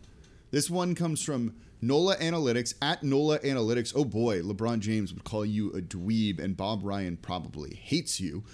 This 0.50 0.68
one 0.68 0.94
comes 0.94 1.22
from 1.22 1.54
NOLA 1.80 2.16
Analytics 2.16 2.74
at 2.82 3.02
NOLA 3.02 3.38
Analytics. 3.40 3.92
Oh 3.96 4.04
boy, 4.04 4.42
LeBron 4.42 4.80
James 4.80 5.12
would 5.12 5.24
call 5.24 5.44
you 5.44 5.70
a 5.70 5.80
dweeb, 5.80 6.38
and 6.38 6.56
Bob 6.56 6.84
Ryan 6.84 7.16
probably 7.16 7.74
hates 7.74 8.20
you. 8.20 8.44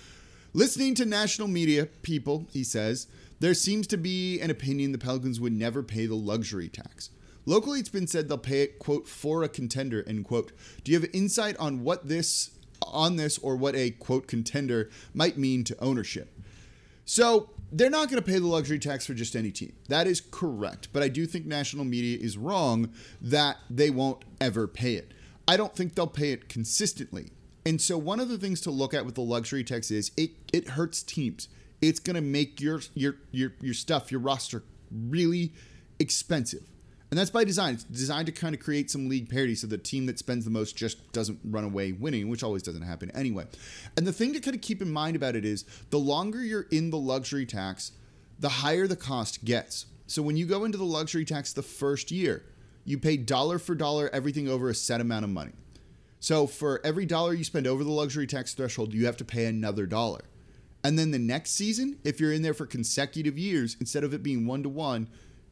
Listening 0.55 0.95
to 0.95 1.05
national 1.05 1.49
media 1.49 1.87
people, 2.03 2.47
he 2.51 2.65
says, 2.65 3.07
there 3.41 3.55
seems 3.55 3.87
to 3.89 3.97
be 3.97 4.41
an 4.41 4.51
opinion 4.51 4.93
the 4.93 4.99
Pelicans 4.99 5.41
would 5.41 5.53
never 5.53 5.83
pay 5.83 6.07
the 6.07 6.15
luxury 6.15 6.69
tax. 6.69 7.11
Locally, 7.47 7.81
it's 7.81 7.89
been 7.89 8.07
said 8.07 8.29
they'll 8.29 8.39
pay 8.39 8.63
it, 8.63 8.79
quote, 8.79 9.07
for 9.07 9.43
a 9.43 9.49
contender, 9.49 10.05
end 10.07 10.25
quote. 10.25 10.53
Do 10.85 10.93
you 10.93 11.01
have 11.01 11.09
insight 11.15 11.57
on 11.59 11.83
what 11.83 12.09
this, 12.09 12.51
on 12.83 13.17
this, 13.17 13.39
or 13.39 13.57
what 13.57 13.75
a, 13.75 13.91
quote, 13.93 14.27
contender 14.27 14.91
might 15.15 15.39
mean 15.39 15.65
to 15.65 15.83
ownership? 15.83 16.31
So, 17.05 17.51
they're 17.71 17.91
not 17.91 18.09
going 18.09 18.23
to 18.23 18.27
pay 18.27 18.39
the 18.39 18.47
luxury 18.47 18.79
tax 18.79 19.07
for 19.07 19.15
just 19.15 19.37
any 19.37 19.51
team. 19.51 19.73
That 19.89 20.07
is 20.07 20.21
correct. 20.21 20.89
But 20.93 21.03
I 21.03 21.09
do 21.09 21.27
think 21.27 21.47
national 21.47 21.85
media 21.85 22.19
is 22.19 22.39
wrong 22.39 22.93
that 23.21 23.59
they 23.69 23.91
won't 23.91 24.25
ever 24.41 24.67
pay 24.67 24.95
it. 24.95 25.13
I 25.47 25.57
don't 25.57 25.75
think 25.75 25.95
they'll 25.95 26.07
pay 26.07 26.33
it 26.33 26.49
consistently. 26.49 27.31
And 27.65 27.81
so 27.81 27.99
one 27.99 28.21
of 28.21 28.29
the 28.29 28.39
things 28.39 28.61
to 28.63 28.71
look 28.71 28.95
at 28.95 29.05
with 29.05 29.15
the 29.15 29.21
luxury 29.21 29.65
tax 29.65 29.91
is 29.91 30.11
it 30.17 30.31
it 30.53 30.69
hurts 30.69 31.03
teams. 31.03 31.49
It's 31.83 32.01
going 32.01 32.17
to 32.17 32.23
make 32.23 32.61
your 32.61 32.81
your 32.95 33.17
your 33.31 33.53
your 33.61 33.75
stuff, 33.75 34.11
your 34.11 34.21
roster 34.21 34.63
really 34.91 35.53
expensive. 35.99 36.63
And 37.11 37.19
that's 37.19 37.31
by 37.31 37.45
design. 37.45 37.75
It's 37.75 37.85
designed 37.85 38.27
to 38.27 38.33
kind 38.33 38.55
of 38.55 38.61
create 38.61 38.91
some 38.91 39.09
league 39.09 39.31
parity 39.31 39.55
so 39.55 39.67
the 39.67 39.79
team 39.79 40.07
that 40.07 40.19
spends 40.19 40.45
the 40.45 40.51
most 40.51 40.77
just 40.77 41.11
doesn't 41.13 41.39
run 41.43 41.65
away 41.65 41.93
winning, 41.93 42.29
which 42.29 42.43
always 42.43 42.63
doesn't 42.63 42.83
happen 42.83 43.11
anyway. 43.13 43.47
And 43.97 44.07
the 44.07 44.13
thing 44.13 44.35
to 44.35 44.41
kind 44.41 44.55
of 44.55 44.61
keep 44.61 44.83
in 44.83 44.91
mind 44.91 45.17
about 45.17 45.35
it 45.35 45.45
is 45.45 45.65
the 45.91 45.99
longer 45.99 46.41
you're 46.41 46.67
in 46.71 46.91
the 46.91 46.99
luxury 46.99 47.47
tax, 47.47 47.93
the 48.39 48.49
higher 48.49 48.87
the 48.87 48.97
cost 48.97 49.45
gets. 49.45 49.87
So 50.07 50.23
when 50.23 50.37
you 50.37 50.45
go 50.45 50.65
into 50.65 50.77
the 50.77 50.85
luxury 50.85 51.25
tax 51.25 51.53
the 51.53 51.63
first 51.63 52.11
year, 52.11 52.45
you 52.85 52.99
pay 52.99 53.17
dollar 53.17 53.59
for 53.59 53.75
dollar 53.75 54.11
everything 54.13 54.49
over 54.49 54.69
a 54.69 54.75
set 54.75 55.01
amount 55.01 55.25
of 55.25 55.31
money. 55.31 55.53
So 56.21 56.47
for 56.47 56.81
every 56.85 57.07
dollar 57.07 57.33
you 57.33 57.45
spend 57.45 57.67
over 57.67 57.85
the 57.85 57.91
luxury 57.91 58.27
tax 58.27 58.53
threshold, 58.53 58.93
you 58.93 59.07
have 59.07 59.17
to 59.19 59.25
pay 59.25 59.47
another 59.47 59.87
dollar. 59.87 60.23
And 60.85 60.99
then 60.99 61.11
the 61.11 61.19
next 61.19 61.51
season, 61.51 61.99
if 62.05 62.21
you're 62.21 62.33
in 62.33 62.43
there 62.43 62.55
for 62.55 62.67
consecutive 62.67 63.39
years, 63.39 63.77
instead 63.81 64.05
of 64.05 64.15
it 64.15 64.23
being 64.23 64.47
one 64.47 64.63
to 64.63 64.69
one, 64.69 65.09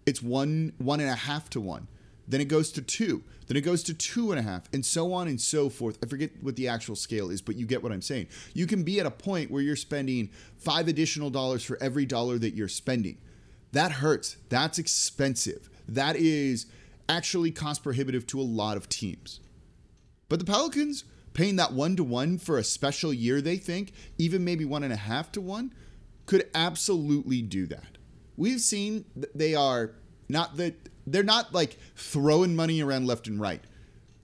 it's 0.07 0.23
one 0.23 0.73
one 0.79 1.01
and 1.01 1.11
a 1.11 1.15
half 1.15 1.51
to 1.51 1.61
one. 1.61 1.89
Then 2.29 2.41
it 2.41 2.49
goes 2.49 2.73
to 2.73 2.83
two. 2.83 3.23
Then 3.47 3.57
it 3.57 3.61
goes 3.61 3.83
to 3.85 3.95
two 3.95 4.33
and 4.33 4.41
a 4.41 4.43
half 4.43 4.69
and 4.73 4.85
so 4.85 5.13
on 5.13 5.29
and 5.29 5.41
so 5.41 5.69
forth. 5.69 5.99
I 6.03 6.07
forget 6.07 6.31
what 6.41 6.57
the 6.57 6.69
actual 6.69 6.97
scale 6.97 7.31
is 7.31 7.43
but 7.43 7.57
you 7.57 7.67
get 7.67 7.83
what 7.83 7.93
i'm 7.93 8.03
saying. 8.03 8.29
You 8.55 8.67
can 8.67 8.83
be 8.83 8.99
at 8.99 9.07
a 9.07 9.11
point 9.11 9.51
where 9.51 9.63
you're 9.63 9.77
spending 9.77 10.31
five 10.59 10.89
additional 10.89 11.31
dollars 11.31 11.65
for 11.65 11.79
every 11.81 12.07
dollar 12.07 12.39
that 12.39 12.55
you're 12.55 12.69
spending. 12.69 13.19
That 13.73 13.93
hurts. 13.93 14.37
That's 14.49 14.79
expensive. 14.79 15.69
That 15.89 16.17
is 16.17 16.67
actually 17.09 17.51
cost 17.53 17.83
prohibitive 17.83 18.27
to 18.29 18.41
a 18.41 18.43
lot 18.43 18.77
of 18.77 18.89
teams. 18.89 19.41
But 20.29 20.41
the 20.41 20.45
pelicans 20.45 21.05
paying 21.35 21.57
that 21.57 21.73
one 21.73 21.95
to 21.97 22.03
one 22.03 22.39
for 22.39 22.59
a 22.59 22.65
special 22.65 23.13
year 23.13 23.41
they 23.41 23.59
think 23.59 23.93
even 24.19 24.43
maybe 24.43 24.65
one 24.65 24.83
and 24.83 24.93
a 24.93 24.97
half 24.97 25.31
to 25.33 25.41
one 25.41 25.73
could 26.25 26.49
absolutely 26.55 27.43
do 27.43 27.67
that 27.67 27.96
we've 28.37 28.61
seen 28.61 29.05
they 29.35 29.55
are 29.55 29.93
not 30.29 30.57
that 30.57 30.75
they're 31.07 31.23
not 31.23 31.53
like 31.53 31.79
throwing 31.95 32.57
money 32.57 32.83
around 32.83 33.07
left 33.07 33.29
and 33.29 33.41
right. 33.41 33.63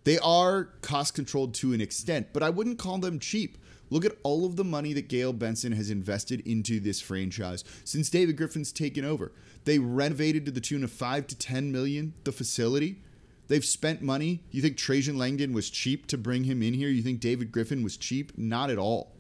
They 0.05 0.18
are 0.18 0.64
cost 0.81 1.14
controlled 1.14 1.55
to 1.55 1.72
an 1.72 1.81
extent, 1.81 2.29
but 2.33 2.42
I 2.42 2.51
wouldn't 2.51 2.79
call 2.79 2.98
them 2.98 3.20
cheap. 3.20 3.57
Look 3.88 4.05
at 4.05 4.16
all 4.22 4.46
of 4.46 4.57
the 4.57 4.64
money 4.64 4.94
that 4.94 5.09
Gayle 5.09 5.33
Benson 5.33 5.72
has 5.72 5.90
invested 5.90 6.40
into 6.46 6.81
this 6.81 7.01
franchise 7.01 7.62
since 7.85 8.09
David 8.09 8.37
Griffin's 8.37 8.72
taken 8.72 9.05
over. 9.05 9.33
They 9.64 9.79
renovated 9.79 10.46
to 10.46 10.51
the 10.51 10.61
tune 10.61 10.83
of 10.83 10.90
five 10.90 11.27
to 11.29 11.37
ten 11.37 11.70
million 11.70 12.14
the 12.25 12.33
facility. 12.33 13.03
They've 13.48 13.64
spent 13.64 14.01
money. 14.01 14.42
You 14.51 14.62
think 14.62 14.77
Trajan 14.77 15.18
Langdon 15.18 15.53
was 15.53 15.68
cheap 15.68 16.07
to 16.07 16.16
bring 16.16 16.44
him 16.44 16.62
in 16.62 16.75
here? 16.75 16.88
You 16.88 17.03
think 17.03 17.20
David 17.20 17.53
Griffin 17.53 17.83
was 17.83 17.98
cheap? 17.98 18.33
Not 18.37 18.70
at 18.70 18.79
all. 18.79 19.12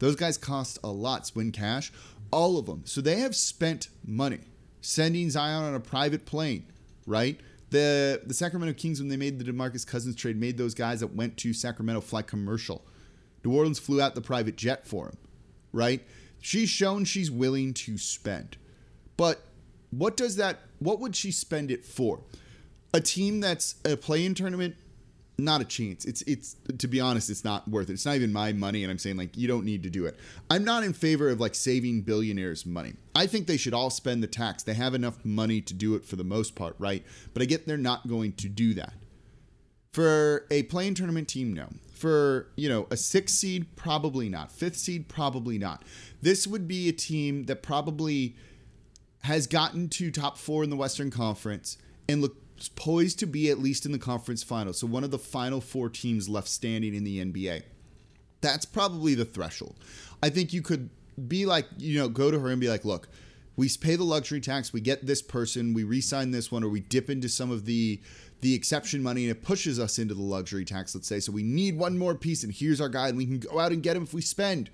Those 0.00 0.16
guys 0.16 0.36
cost 0.36 0.78
a 0.82 0.88
lot. 0.90 1.26
Spend 1.26 1.52
cash 1.52 1.92
all 2.30 2.58
of 2.58 2.66
them. 2.66 2.82
So 2.84 3.00
they 3.00 3.20
have 3.20 3.34
spent 3.36 3.88
money 4.04 4.40
sending 4.80 5.30
Zion 5.30 5.64
on 5.64 5.74
a 5.74 5.80
private 5.80 6.26
plane, 6.26 6.66
right? 7.06 7.38
The 7.70 8.22
the 8.24 8.34
Sacramento 8.34 8.74
Kings 8.74 9.00
when 9.00 9.08
they 9.08 9.16
made 9.16 9.38
the 9.38 9.44
DeMarcus 9.50 9.86
Cousins 9.86 10.16
trade 10.16 10.38
made 10.38 10.58
those 10.58 10.74
guys 10.74 11.00
that 11.00 11.14
went 11.14 11.36
to 11.38 11.52
Sacramento 11.52 12.00
fly 12.00 12.22
commercial. 12.22 12.84
New 13.44 13.54
Orleans 13.56 13.78
flew 13.78 14.00
out 14.00 14.14
the 14.14 14.20
private 14.20 14.56
jet 14.56 14.86
for 14.86 15.06
him, 15.06 15.16
right? 15.72 16.02
She's 16.40 16.68
shown 16.68 17.04
she's 17.04 17.30
willing 17.30 17.74
to 17.74 17.96
spend. 17.96 18.56
But 19.16 19.42
what 19.90 20.16
does 20.16 20.36
that 20.36 20.60
what 20.78 21.00
would 21.00 21.14
she 21.14 21.30
spend 21.30 21.70
it 21.70 21.84
for? 21.84 22.20
A 22.92 23.00
team 23.00 23.40
that's 23.40 23.76
a 23.84 23.96
play-in 23.96 24.34
tournament 24.34 24.74
not 25.44 25.60
a 25.60 25.64
chance. 25.64 26.04
It's 26.04 26.22
it's 26.22 26.56
to 26.78 26.88
be 26.88 27.00
honest, 27.00 27.30
it's 27.30 27.44
not 27.44 27.68
worth 27.68 27.90
it. 27.90 27.94
It's 27.94 28.06
not 28.06 28.16
even 28.16 28.32
my 28.32 28.52
money, 28.52 28.82
and 28.82 28.90
I'm 28.90 28.98
saying 28.98 29.16
like 29.16 29.36
you 29.36 29.48
don't 29.48 29.64
need 29.64 29.82
to 29.84 29.90
do 29.90 30.06
it. 30.06 30.18
I'm 30.50 30.64
not 30.64 30.84
in 30.84 30.92
favor 30.92 31.28
of 31.28 31.40
like 31.40 31.54
saving 31.54 32.02
billionaires 32.02 32.66
money. 32.66 32.94
I 33.14 33.26
think 33.26 33.46
they 33.46 33.56
should 33.56 33.74
all 33.74 33.90
spend 33.90 34.22
the 34.22 34.26
tax. 34.26 34.62
They 34.62 34.74
have 34.74 34.94
enough 34.94 35.24
money 35.24 35.60
to 35.62 35.74
do 35.74 35.94
it 35.94 36.04
for 36.04 36.16
the 36.16 36.24
most 36.24 36.54
part, 36.54 36.76
right? 36.78 37.04
But 37.32 37.42
I 37.42 37.46
get 37.46 37.66
they're 37.66 37.76
not 37.76 38.08
going 38.08 38.32
to 38.34 38.48
do 38.48 38.74
that. 38.74 38.94
For 39.92 40.46
a 40.50 40.62
play-in 40.64 40.94
tournament 40.94 41.28
team, 41.28 41.52
no. 41.52 41.68
For 41.94 42.48
you 42.56 42.68
know 42.68 42.86
a 42.90 42.96
six 42.96 43.32
seed, 43.34 43.76
probably 43.76 44.28
not. 44.28 44.52
Fifth 44.52 44.76
seed, 44.76 45.08
probably 45.08 45.58
not. 45.58 45.84
This 46.22 46.46
would 46.46 46.66
be 46.66 46.88
a 46.88 46.92
team 46.92 47.44
that 47.44 47.62
probably 47.62 48.36
has 49.22 49.46
gotten 49.46 49.88
to 49.90 50.10
top 50.10 50.38
four 50.38 50.64
in 50.64 50.70
the 50.70 50.76
Western 50.76 51.10
Conference 51.10 51.76
and 52.08 52.22
look 52.22 52.36
poised 52.68 53.18
to 53.20 53.26
be 53.26 53.50
at 53.50 53.58
least 53.58 53.86
in 53.86 53.92
the 53.92 53.98
conference 53.98 54.42
final. 54.42 54.72
So 54.72 54.86
one 54.86 55.04
of 55.04 55.10
the 55.10 55.18
final 55.18 55.60
four 55.60 55.88
teams 55.88 56.28
left 56.28 56.48
standing 56.48 56.94
in 56.94 57.04
the 57.04 57.24
NBA. 57.24 57.62
That's 58.40 58.64
probably 58.64 59.14
the 59.14 59.24
threshold. 59.24 59.76
I 60.22 60.30
think 60.30 60.52
you 60.52 60.62
could 60.62 60.90
be 61.28 61.46
like, 61.46 61.66
you 61.78 61.98
know, 61.98 62.08
go 62.08 62.30
to 62.30 62.38
her 62.38 62.48
and 62.48 62.60
be 62.60 62.68
like, 62.68 62.84
look, 62.84 63.08
we 63.56 63.68
pay 63.80 63.96
the 63.96 64.04
luxury 64.04 64.40
tax, 64.40 64.72
we 64.72 64.80
get 64.80 65.06
this 65.06 65.20
person, 65.20 65.74
we 65.74 65.84
re-sign 65.84 66.30
this 66.30 66.50
one, 66.50 66.64
or 66.64 66.68
we 66.68 66.80
dip 66.80 67.10
into 67.10 67.28
some 67.28 67.50
of 67.50 67.64
the 67.64 68.00
the 68.40 68.54
exception 68.54 69.02
money 69.02 69.24
and 69.24 69.30
it 69.30 69.42
pushes 69.42 69.78
us 69.78 69.98
into 69.98 70.14
the 70.14 70.22
luxury 70.22 70.64
tax, 70.64 70.94
let's 70.94 71.06
say. 71.06 71.20
So 71.20 71.30
we 71.30 71.42
need 71.42 71.76
one 71.76 71.98
more 71.98 72.14
piece, 72.14 72.42
and 72.42 72.50
here's 72.50 72.80
our 72.80 72.88
guy, 72.88 73.08
and 73.08 73.18
we 73.18 73.26
can 73.26 73.38
go 73.38 73.58
out 73.58 73.70
and 73.70 73.82
get 73.82 73.96
him 73.96 74.04
if 74.04 74.14
we 74.14 74.22
spend. 74.22 74.70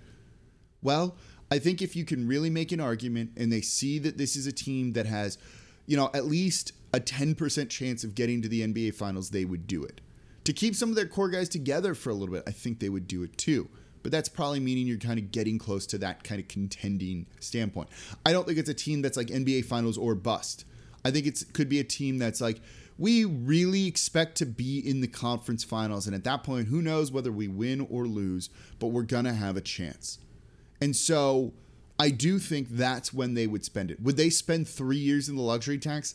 Well, 0.83 1.17
I 1.51 1.59
think 1.59 1.83
if 1.83 1.97
you 1.97 2.05
can 2.05 2.29
really 2.29 2.51
make 2.51 2.71
an 2.71 2.81
argument 2.81 3.33
and 3.37 3.53
they 3.53 3.61
see 3.61 3.99
that 4.01 4.19
this 4.19 4.37
is 4.37 4.47
a 4.47 4.53
team 4.53 4.93
that 4.93 5.07
has 5.07 5.39
you 5.87 5.97
know, 5.97 6.11
at 6.15 6.27
least 6.27 6.73
a 6.93 7.01
10% 7.01 7.69
chance 7.69 8.05
of 8.05 8.15
getting 8.15 8.43
to 8.43 8.49
the 8.49 8.63
NBA 8.63 8.95
finals, 8.95 9.31
they 9.31 9.45
would 9.45 9.67
do 9.67 9.85
it. 9.85 10.01
To 10.45 10.53
keep 10.53 10.75
some 10.75 10.91
of 10.91 10.97
their 10.97 11.07
core 11.07 11.29
guys 11.29 11.49
together 11.49 11.95
for 11.95 12.11
a 12.11 12.15
little 12.15 12.35
bit, 12.35 12.45
I 12.47 12.53
think 12.53 12.79
they 12.79 12.89
would 12.89 13.09
do 13.09 13.23
it 13.23 13.37
too. 13.37 13.69
But 14.03 14.13
that's 14.13 14.29
probably 14.29 14.61
meaning 14.61 14.87
you're 14.87 14.99
kind 14.99 15.19
of 15.19 15.33
getting 15.33 15.59
close 15.59 15.85
to 15.87 15.99
that 15.99 16.23
kind 16.23 16.41
of 16.41 16.47
contending 16.47 17.27
standpoint. 17.41 17.89
I 18.25 18.33
don't 18.33 18.47
think 18.47 18.59
it's 18.59 18.69
a 18.69 18.75
team 18.75 19.03
that's 19.03 19.17
like 19.17 19.27
NBA 19.27 19.65
finals 19.65 19.99
or 19.99 20.15
bust. 20.15 20.65
I 21.05 21.11
think 21.11 21.27
it 21.27 21.43
could 21.53 21.69
be 21.69 21.81
a 21.81 21.85
team 21.85 22.19
that's 22.19 22.41
like, 22.41 22.61
we 22.99 23.25
really 23.25 23.87
expect 23.87 24.37
to 24.37 24.47
be 24.47 24.79
in 24.79 25.01
the 25.01 25.09
conference 25.09 25.65
finals. 25.65 26.07
And 26.07 26.15
at 26.15 26.25
that 26.25 26.45
point, 26.45 26.69
who 26.69 26.81
knows 26.81 27.13
whether 27.13 27.33
we 27.33 27.49
win 27.49 27.87
or 27.91 28.07
lose, 28.07 28.49
but 28.79 28.89
we're 28.89 29.03
going 29.03 29.25
to 29.25 29.35
have 29.35 29.57
a 29.57 29.61
chance. 29.61 30.19
And 30.81 30.95
so 30.95 31.53
I 31.99 32.11
do 32.11 32.39
think 32.39 32.69
that's 32.71 33.13
when 33.13 33.35
they 33.35 33.47
would 33.47 33.65
spend 33.65 33.91
it. 33.91 34.01
Would 34.03 34.17
they 34.17 34.31
spend 34.31 34.69
three 34.69 34.99
years 34.99 35.29
in 35.29 35.37
the 35.37 35.43
luxury 35.43 35.79
tax? 35.79 36.15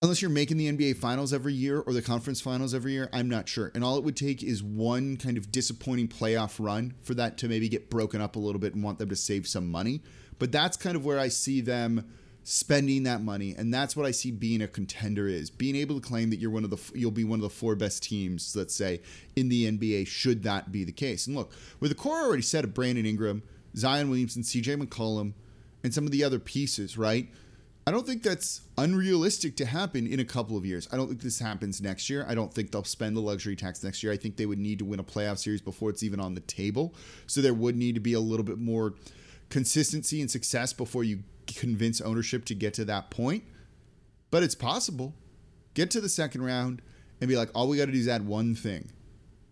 Unless 0.00 0.22
you're 0.22 0.30
making 0.30 0.58
the 0.58 0.70
NBA 0.70 0.96
finals 0.96 1.32
every 1.32 1.54
year 1.54 1.80
or 1.80 1.92
the 1.92 2.02
conference 2.02 2.40
finals 2.40 2.72
every 2.72 2.92
year, 2.92 3.08
I'm 3.12 3.28
not 3.28 3.48
sure. 3.48 3.72
And 3.74 3.82
all 3.82 3.96
it 3.98 4.04
would 4.04 4.16
take 4.16 4.44
is 4.44 4.62
one 4.62 5.16
kind 5.16 5.36
of 5.36 5.50
disappointing 5.50 6.08
playoff 6.08 6.64
run 6.64 6.94
for 7.02 7.14
that 7.14 7.36
to 7.38 7.48
maybe 7.48 7.68
get 7.68 7.90
broken 7.90 8.20
up 8.20 8.36
a 8.36 8.38
little 8.38 8.60
bit 8.60 8.74
and 8.74 8.82
want 8.82 8.98
them 8.98 9.08
to 9.08 9.16
save 9.16 9.48
some 9.48 9.68
money. 9.68 10.00
But 10.38 10.52
that's 10.52 10.76
kind 10.76 10.94
of 10.94 11.04
where 11.04 11.18
I 11.18 11.28
see 11.28 11.60
them 11.60 12.04
spending 12.48 13.02
that 13.02 13.20
money 13.20 13.54
and 13.58 13.74
that's 13.74 13.94
what 13.94 14.06
i 14.06 14.10
see 14.10 14.30
being 14.30 14.62
a 14.62 14.66
contender 14.66 15.28
is 15.28 15.50
being 15.50 15.76
able 15.76 16.00
to 16.00 16.08
claim 16.08 16.30
that 16.30 16.38
you're 16.38 16.50
one 16.50 16.64
of 16.64 16.70
the 16.70 16.98
you'll 16.98 17.10
be 17.10 17.22
one 17.22 17.38
of 17.38 17.42
the 17.42 17.50
four 17.50 17.76
best 17.76 18.02
teams 18.02 18.56
let's 18.56 18.74
say 18.74 19.02
in 19.36 19.50
the 19.50 19.70
nba 19.70 20.06
should 20.06 20.42
that 20.42 20.72
be 20.72 20.82
the 20.82 20.90
case 20.90 21.26
and 21.26 21.36
look 21.36 21.52
with 21.78 21.90
the 21.90 21.94
core 21.94 22.20
already 22.20 22.40
said 22.40 22.64
of 22.64 22.72
brandon 22.72 23.04
ingram 23.04 23.42
zion 23.76 24.08
williamson 24.08 24.42
cj 24.42 24.80
mccollum 24.80 25.32
and 25.82 25.94
some 25.94 26.04
of 26.04 26.10
the 26.10 26.24
other 26.24 26.38
pieces 26.38 26.98
right 26.98 27.28
I 27.88 27.90
don't 27.90 28.06
think 28.06 28.22
that's 28.22 28.60
unrealistic 28.76 29.56
to 29.56 29.64
happen 29.64 30.06
in 30.06 30.20
a 30.20 30.24
couple 30.26 30.58
of 30.58 30.66
years. 30.66 30.86
I 30.92 30.98
don't 30.98 31.08
think 31.08 31.22
this 31.22 31.38
happens 31.38 31.80
next 31.80 32.10
year. 32.10 32.22
I 32.28 32.34
don't 32.34 32.52
think 32.52 32.70
they'll 32.70 32.84
spend 32.84 33.16
the 33.16 33.22
luxury 33.22 33.56
tax 33.56 33.82
next 33.82 34.02
year. 34.02 34.12
I 34.12 34.18
think 34.18 34.36
they 34.36 34.44
would 34.44 34.58
need 34.58 34.78
to 34.80 34.84
win 34.84 35.00
a 35.00 35.02
playoff 35.02 35.38
series 35.38 35.62
before 35.62 35.88
it's 35.88 36.02
even 36.02 36.20
on 36.20 36.34
the 36.34 36.42
table. 36.42 36.94
So 37.26 37.40
there 37.40 37.54
would 37.54 37.76
need 37.76 37.94
to 37.94 38.00
be 38.02 38.12
a 38.12 38.20
little 38.20 38.44
bit 38.44 38.58
more 38.58 38.92
consistency 39.48 40.20
and 40.20 40.30
success 40.30 40.74
before 40.74 41.02
you 41.02 41.20
convince 41.46 42.02
ownership 42.02 42.44
to 42.44 42.54
get 42.54 42.74
to 42.74 42.84
that 42.84 43.08
point. 43.08 43.44
But 44.30 44.42
it's 44.42 44.54
possible. 44.54 45.14
Get 45.72 45.90
to 45.92 46.02
the 46.02 46.10
second 46.10 46.42
round 46.42 46.82
and 47.22 47.28
be 47.28 47.36
like, 47.36 47.48
all 47.54 47.68
we 47.68 47.78
got 47.78 47.86
to 47.86 47.92
do 47.92 47.98
is 47.98 48.06
add 48.06 48.26
one 48.26 48.54
thing 48.54 48.90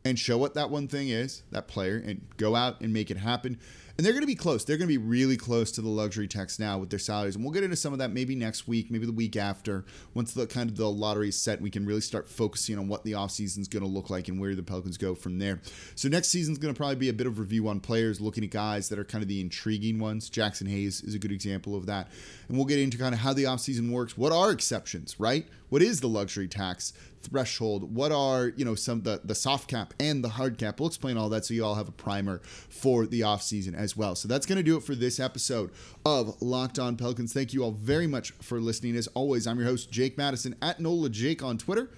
and 0.04 0.18
show 0.18 0.36
what 0.36 0.52
that 0.52 0.68
one 0.68 0.88
thing 0.88 1.08
is, 1.08 1.42
that 1.52 1.68
player, 1.68 2.02
and 2.04 2.20
go 2.36 2.54
out 2.54 2.82
and 2.82 2.92
make 2.92 3.10
it 3.10 3.16
happen. 3.16 3.58
And 3.96 4.04
they're 4.04 4.12
going 4.12 4.22
to 4.22 4.26
be 4.26 4.34
close. 4.34 4.62
They're 4.62 4.76
going 4.76 4.88
to 4.88 4.98
be 4.98 5.02
really 5.02 5.38
close 5.38 5.72
to 5.72 5.80
the 5.80 5.88
luxury 5.88 6.28
tax 6.28 6.58
now 6.58 6.76
with 6.76 6.90
their 6.90 6.98
salaries. 6.98 7.34
And 7.34 7.42
we'll 7.42 7.54
get 7.54 7.64
into 7.64 7.76
some 7.76 7.94
of 7.94 7.98
that 8.00 8.12
maybe 8.12 8.34
next 8.34 8.68
week, 8.68 8.90
maybe 8.90 9.06
the 9.06 9.12
week 9.12 9.36
after. 9.36 9.86
Once 10.12 10.34
the 10.34 10.46
kind 10.46 10.68
of 10.68 10.76
the 10.76 10.90
lottery 10.90 11.30
is 11.30 11.40
set, 11.40 11.62
we 11.62 11.70
can 11.70 11.86
really 11.86 12.02
start 12.02 12.28
focusing 12.28 12.78
on 12.78 12.88
what 12.88 13.04
the 13.04 13.12
offseason 13.12 13.60
is 13.60 13.68
going 13.68 13.82
to 13.82 13.88
look 13.88 14.10
like 14.10 14.28
and 14.28 14.38
where 14.38 14.54
the 14.54 14.62
Pelicans 14.62 14.98
go 14.98 15.14
from 15.14 15.38
there. 15.38 15.62
So 15.94 16.10
next 16.10 16.28
season 16.28 16.52
is 16.52 16.58
going 16.58 16.74
to 16.74 16.76
probably 16.76 16.96
be 16.96 17.08
a 17.08 17.14
bit 17.14 17.26
of 17.26 17.38
review 17.38 17.68
on 17.68 17.80
players, 17.80 18.20
looking 18.20 18.44
at 18.44 18.50
guys 18.50 18.90
that 18.90 18.98
are 18.98 19.04
kind 19.04 19.22
of 19.22 19.28
the 19.28 19.40
intriguing 19.40 19.98
ones. 19.98 20.28
Jaxson 20.28 20.68
Hayes 20.68 21.02
is 21.02 21.14
a 21.14 21.18
good 21.18 21.32
example 21.32 21.74
of 21.74 21.86
that. 21.86 22.08
And 22.48 22.58
we'll 22.58 22.66
get 22.66 22.78
into 22.78 22.98
kind 22.98 23.14
of 23.14 23.20
how 23.20 23.32
the 23.32 23.44
offseason 23.44 23.90
works. 23.90 24.18
What 24.18 24.30
are 24.30 24.50
exceptions, 24.50 25.18
right? 25.18 25.46
What 25.68 25.82
is 25.82 26.00
the 26.00 26.08
luxury 26.08 26.46
tax 26.48 26.92
threshold? 27.22 27.94
What 27.94 28.12
are, 28.12 28.48
you 28.48 28.64
know, 28.64 28.76
some 28.76 29.02
the, 29.02 29.20
the 29.24 29.34
soft 29.34 29.68
cap 29.68 29.94
and 29.98 30.22
the 30.22 30.28
hard 30.28 30.58
cap? 30.58 30.78
We'll 30.78 30.88
explain 30.88 31.16
all 31.16 31.28
that 31.30 31.44
so 31.44 31.54
you 31.54 31.64
all 31.64 31.74
have 31.74 31.88
a 31.88 31.92
primer 31.92 32.40
for 32.68 33.06
the 33.06 33.22
offseason 33.22 33.76
as 33.86 33.96
well. 33.96 34.16
So 34.16 34.26
that's 34.26 34.44
going 34.44 34.56
to 34.56 34.62
do 34.64 34.76
it 34.76 34.82
for 34.82 34.96
this 34.96 35.20
episode 35.20 35.70
of 36.04 36.42
Locked 36.42 36.78
On 36.80 36.96
Pelicans. 36.96 37.32
Thank 37.32 37.54
you 37.54 37.62
all 37.62 37.70
very 37.70 38.08
much 38.08 38.32
for 38.42 38.60
listening. 38.60 38.96
As 38.96 39.06
always, 39.14 39.46
I'm 39.46 39.58
your 39.58 39.68
host, 39.68 39.92
Jake 39.92 40.18
Madison 40.18 40.56
at 40.60 40.80
NOLA 40.80 41.10
Jake 41.10 41.42
on 41.42 41.56
Twitter. 41.56 41.88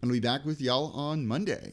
And 0.00 0.10
I'll 0.10 0.12
be 0.12 0.20
back 0.20 0.44
with 0.44 0.60
y'all 0.60 0.92
on 0.92 1.26
Monday. 1.26 1.72